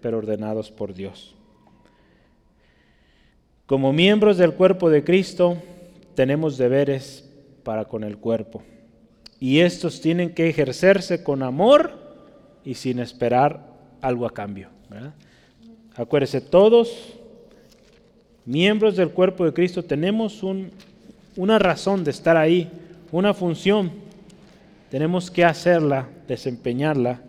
[0.00, 1.34] pero ordenados por Dios.
[3.72, 5.56] Como miembros del cuerpo de Cristo,
[6.14, 7.26] tenemos deberes
[7.62, 8.62] para con el cuerpo.
[9.40, 11.98] Y estos tienen que ejercerse con amor
[12.66, 13.66] y sin esperar
[14.02, 14.68] algo a cambio.
[15.96, 17.14] Acuérdese, todos
[18.44, 20.42] miembros del cuerpo de Cristo tenemos
[21.34, 22.70] una razón de estar ahí,
[23.10, 23.90] una función.
[24.90, 27.22] Tenemos que hacerla, desempeñarla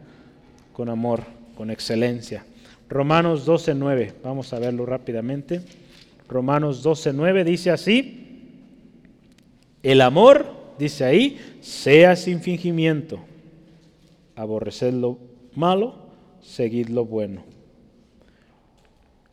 [0.74, 1.22] con amor,
[1.56, 2.44] con excelencia.
[2.89, 5.62] Romanos 12.9, vamos a verlo rápidamente.
[6.34, 8.20] Romanos 12.9 dice así,
[9.82, 13.20] el amor, dice ahí, sea sin fingimiento
[14.36, 15.18] aborreced lo
[15.56, 15.96] malo,
[16.42, 17.44] seguid lo bueno.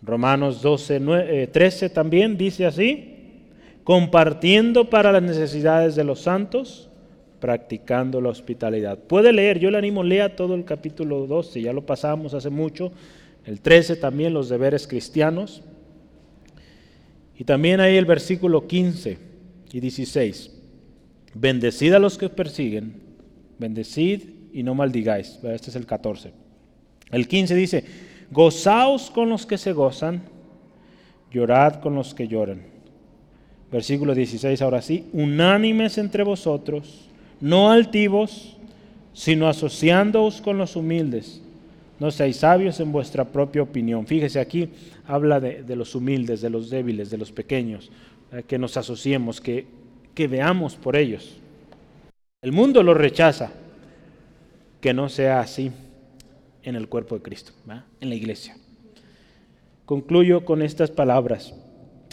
[0.03, 3.43] Romanos 12, 13 eh, también dice así,
[3.85, 6.89] compartiendo para las necesidades de los santos,
[7.39, 8.99] practicando la hospitalidad.
[8.99, 12.93] Puede leer, yo le animo, lea todo el capítulo 12, ya lo pasamos hace mucho,
[13.45, 15.63] el 13 también, los deberes cristianos,
[17.41, 19.17] y también ahí el versículo 15
[19.73, 20.51] y 16,
[21.33, 23.01] bendecid a los que persiguen,
[23.59, 25.39] bendecid y no maldigáis.
[25.45, 26.33] Este es el 14.
[27.11, 27.85] El 15 dice,
[28.31, 30.21] gozaos con los que se gozan,
[31.33, 32.61] llorad con los que lloran.
[33.73, 37.09] Versículo 16, ahora sí, unánimes entre vosotros,
[37.41, 38.59] no altivos,
[39.15, 41.41] sino asociándoos con los humildes.
[42.01, 44.07] No seáis sabios en vuestra propia opinión.
[44.07, 44.69] Fíjese aquí,
[45.11, 47.91] habla de, los humildes, de los débiles, de los pequeños,
[48.47, 49.67] que nos asociemos, que,
[50.15, 51.41] que veamos por ellos.
[52.43, 53.53] El mundo los rechaza,
[54.81, 55.73] que no sea así
[56.63, 57.53] en el cuerpo de Cristo,
[58.01, 58.57] en la iglesia.
[59.85, 61.55] Concluyo con estas palabras.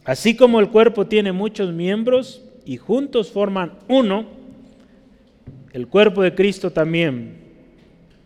[0.04, 4.26] Así como el cuerpo tiene muchos miembros y juntos forman uno,
[5.72, 7.38] el cuerpo de Cristo también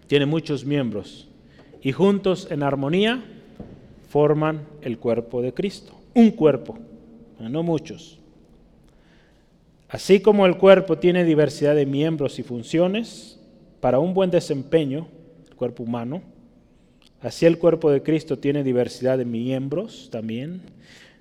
[0.07, 1.28] tiene muchos miembros
[1.82, 3.24] y juntos en armonía
[4.12, 5.93] forman el cuerpo de Cristo.
[6.14, 6.78] Un cuerpo,
[7.39, 8.20] no muchos.
[9.88, 13.39] Así como el cuerpo tiene diversidad de miembros y funciones
[13.80, 15.07] para un buen desempeño,
[15.49, 16.22] el cuerpo humano,
[17.22, 20.62] así el cuerpo de Cristo tiene diversidad de miembros también,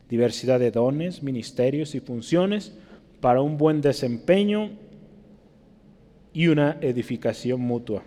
[0.09, 2.73] diversidad de dones, ministerios y funciones
[3.21, 4.71] para un buen desempeño
[6.33, 8.03] y una edificación mutua.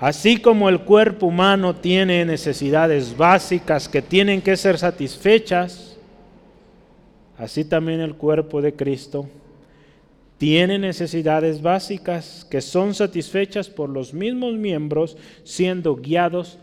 [0.00, 5.98] Así como el cuerpo humano tiene necesidades básicas que tienen que ser satisfechas,
[7.36, 9.28] así también el cuerpo de Cristo
[10.38, 16.58] tiene necesidades básicas que son satisfechas por los mismos miembros siendo guiados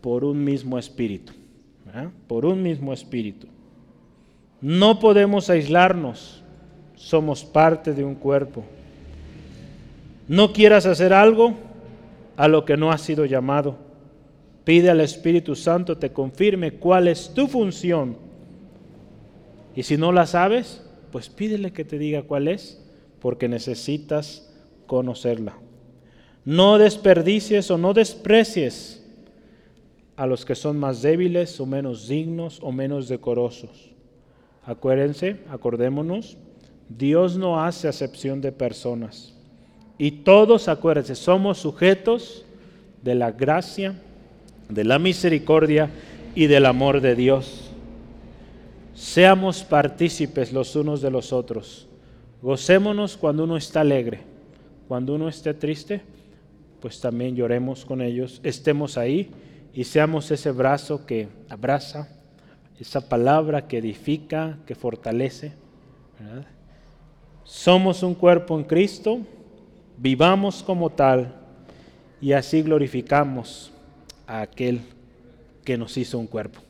[0.00, 1.34] por un mismo espíritu.
[2.26, 3.48] Por un mismo espíritu.
[4.62, 6.42] No podemos aislarnos,
[6.94, 8.64] somos parte de un cuerpo.
[10.26, 11.67] No quieras hacer algo
[12.38, 13.76] a lo que no has sido llamado.
[14.64, 18.16] Pide al Espíritu Santo te confirme cuál es tu función.
[19.74, 20.82] Y si no la sabes,
[21.12, 22.80] pues pídele que te diga cuál es,
[23.20, 24.48] porque necesitas
[24.86, 25.58] conocerla.
[26.44, 29.04] No desperdicies o no desprecies
[30.16, 33.90] a los que son más débiles o menos dignos o menos decorosos
[34.68, 36.36] Acuérdense, acordémonos,
[36.90, 39.34] Dios no hace acepción de personas.
[39.98, 42.44] Y todos, acuérdense, somos sujetos
[43.02, 44.00] de la gracia,
[44.68, 45.90] de la misericordia
[46.34, 47.70] y del amor de Dios.
[48.94, 51.88] Seamos partícipes los unos de los otros.
[52.40, 54.20] Gocémonos cuando uno está alegre.
[54.86, 56.00] Cuando uno esté triste,
[56.80, 58.40] pues también lloremos con ellos.
[58.42, 59.30] Estemos ahí
[59.74, 62.08] y seamos ese brazo que abraza
[62.80, 65.52] esa palabra que edifica, que fortalece.
[67.44, 69.20] Somos un cuerpo en Cristo,
[69.98, 71.34] vivamos como tal
[72.20, 73.72] y así glorificamos
[74.26, 74.80] a aquel
[75.64, 76.60] que nos hizo un cuerpo,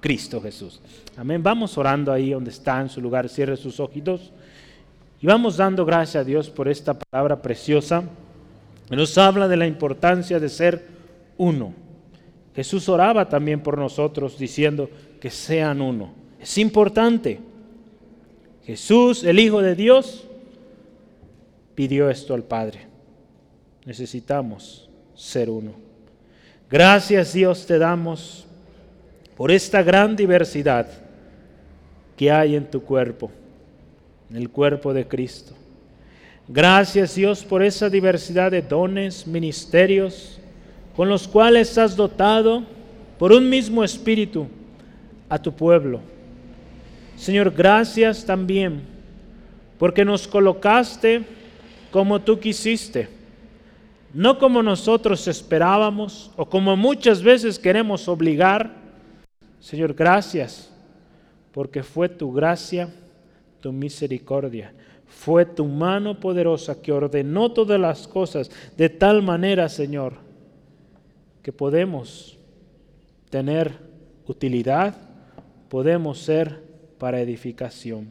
[0.00, 0.80] Cristo Jesús.
[1.16, 1.42] Amén.
[1.42, 4.32] Vamos orando ahí donde está en su lugar, cierre sus ojitos
[5.20, 8.04] y vamos dando gracias a Dios por esta palabra preciosa
[8.88, 10.86] que nos habla de la importancia de ser
[11.36, 11.74] uno.
[12.56, 14.90] Jesús oraba también por nosotros diciendo,
[15.20, 16.12] que sean uno.
[16.40, 17.38] Es importante.
[18.64, 20.26] Jesús, el Hijo de Dios,
[21.74, 22.86] pidió esto al Padre.
[23.84, 25.72] Necesitamos ser uno.
[26.70, 28.46] Gracias Dios te damos
[29.36, 30.86] por esta gran diversidad
[32.16, 33.30] que hay en tu cuerpo,
[34.30, 35.54] en el cuerpo de Cristo.
[36.46, 40.38] Gracias Dios por esa diversidad de dones, ministerios,
[40.94, 42.64] con los cuales has dotado
[43.18, 44.46] por un mismo espíritu
[45.28, 46.00] a tu pueblo.
[47.16, 48.82] Señor, gracias también
[49.78, 51.24] porque nos colocaste
[51.90, 53.08] como tú quisiste,
[54.12, 58.74] no como nosotros esperábamos o como muchas veces queremos obligar.
[59.60, 60.72] Señor, gracias
[61.52, 62.88] porque fue tu gracia,
[63.60, 64.72] tu misericordia,
[65.06, 70.14] fue tu mano poderosa que ordenó todas las cosas de tal manera, Señor,
[71.42, 72.38] que podemos
[73.28, 73.78] tener
[74.26, 75.10] utilidad
[75.70, 76.62] podemos ser
[76.98, 78.10] para edificación.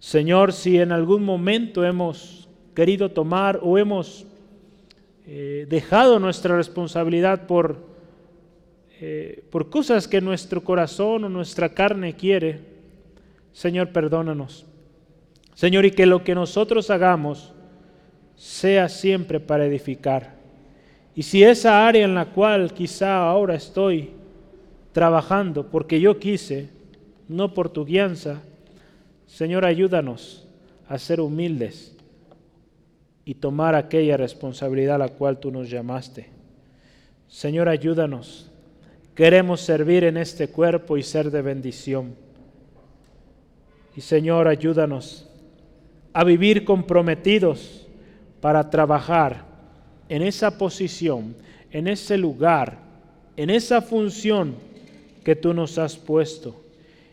[0.00, 2.41] Señor, si en algún momento hemos
[2.74, 4.26] querido tomar o hemos
[5.26, 7.76] eh, dejado nuestra responsabilidad por,
[9.00, 12.60] eh, por cosas que nuestro corazón o nuestra carne quiere,
[13.52, 14.66] Señor, perdónanos.
[15.54, 17.52] Señor, y que lo que nosotros hagamos
[18.36, 20.34] sea siempre para edificar.
[21.14, 24.10] Y si esa área en la cual quizá ahora estoy
[24.92, 26.70] trabajando porque yo quise,
[27.28, 28.42] no por tu guianza.
[29.26, 30.46] Señor, ayúdanos
[30.88, 31.92] a ser humildes
[33.24, 36.28] y tomar aquella responsabilidad a la cual tú nos llamaste.
[37.28, 38.50] Señor, ayúdanos.
[39.14, 42.14] Queremos servir en este cuerpo y ser de bendición.
[43.94, 45.28] Y Señor, ayúdanos
[46.12, 47.86] a vivir comprometidos
[48.40, 49.44] para trabajar
[50.08, 51.34] en esa posición,
[51.70, 52.78] en ese lugar,
[53.36, 54.54] en esa función
[55.24, 56.62] que tú nos has puesto.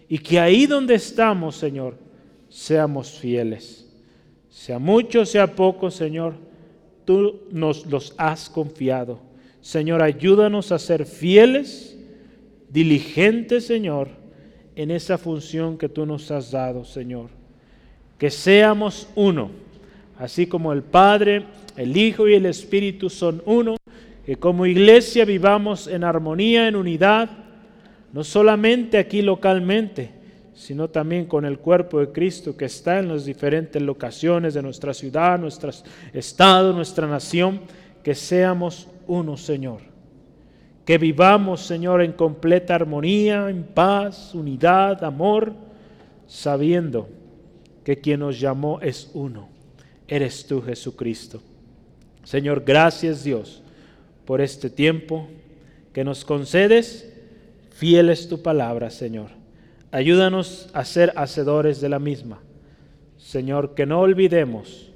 [0.08, 1.96] Y que ahí donde estamos, Señor,
[2.50, 3.89] seamos fieles.
[4.60, 6.34] Sea mucho, sea poco, Señor,
[7.06, 9.18] tú nos los has confiado.
[9.62, 11.98] Señor, ayúdanos a ser fieles,
[12.70, 14.10] diligentes, Señor,
[14.76, 17.30] en esa función que tú nos has dado, Señor.
[18.18, 19.50] Que seamos uno,
[20.18, 21.46] así como el Padre,
[21.78, 23.78] el Hijo y el Espíritu son uno,
[24.26, 27.30] que como iglesia vivamos en armonía, en unidad,
[28.12, 30.19] no solamente aquí localmente,
[30.60, 34.94] sino también con el cuerpo de Cristo que está en las diferentes locaciones de nuestra
[34.94, 35.72] ciudad, nuestro
[36.12, 37.62] estado, nuestra nación,
[38.04, 39.80] que seamos uno, Señor.
[40.84, 45.54] Que vivamos, Señor, en completa armonía, en paz, unidad, amor,
[46.28, 47.08] sabiendo
[47.86, 49.48] que quien nos llamó es uno.
[50.10, 51.42] Eres tú, Jesucristo.
[52.26, 53.64] Señor, gracias Dios
[54.26, 55.30] por este tiempo
[55.94, 57.14] que nos concedes.
[57.72, 59.39] Fiel es tu palabra, Señor.
[59.92, 62.40] Ayúdanos a ser hacedores de la misma.
[63.18, 64.92] Señor, que no olvidemos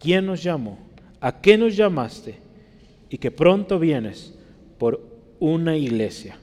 [0.00, 0.78] quién nos llamó,
[1.20, 2.36] a qué nos llamaste
[3.10, 4.34] y que pronto vienes
[4.78, 5.00] por
[5.40, 6.38] una iglesia,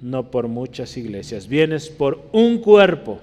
[0.00, 1.46] no por muchas iglesias.
[1.48, 3.18] Vienes por un cuerpo,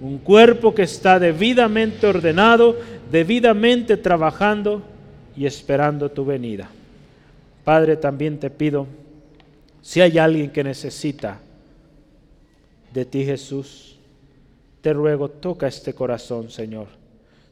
[0.00, 2.76] un cuerpo que está debidamente ordenado,
[3.10, 4.82] debidamente trabajando
[5.34, 6.68] y esperando tu venida.
[7.64, 8.86] Padre, también te pido,
[9.80, 11.40] si hay alguien que necesita
[12.96, 13.98] de ti, Jesús,
[14.80, 16.86] te ruego, toca este corazón, Señor.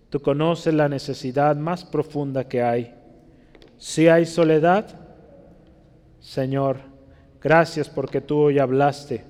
[0.08, 2.94] Tú conoces la necesidad más profunda que hay.
[3.76, 4.86] Si hay soledad,
[6.18, 6.78] Señor,
[7.42, 9.22] gracias porque tú hoy hablaste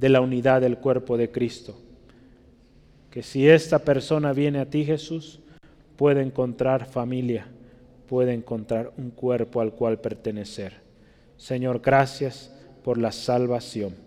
[0.00, 1.76] de la unidad del cuerpo de Cristo.
[3.12, 5.38] Que si esta persona viene a ti, Jesús,
[5.96, 7.46] puede encontrar familia,
[8.08, 10.72] puede encontrar un cuerpo al cual pertenecer.
[11.36, 12.52] Señor, gracias
[12.82, 14.03] por la salvación.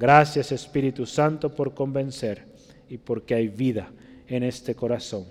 [0.00, 2.46] Gracias Espíritu Santo por convencer
[2.88, 3.90] y porque hay vida
[4.28, 5.26] en este corazón.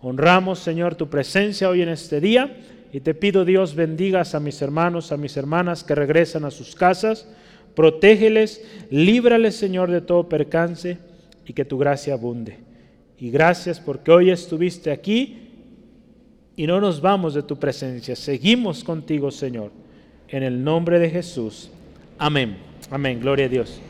[0.00, 2.56] Honramos Señor tu presencia hoy en este día
[2.92, 6.74] y te pido Dios bendigas a mis hermanos, a mis hermanas que regresan a sus
[6.74, 7.28] casas.
[7.76, 10.98] Protégeles, líbrales Señor de todo percance
[11.46, 12.58] y que tu gracia abunde.
[13.20, 15.48] Y gracias porque hoy estuviste aquí
[16.56, 18.16] y no nos vamos de tu presencia.
[18.16, 19.70] Seguimos contigo Señor.
[20.26, 21.70] En el nombre de Jesús.
[22.18, 22.56] Amén.
[22.90, 23.20] Amén.
[23.20, 23.80] Gloria a Dios.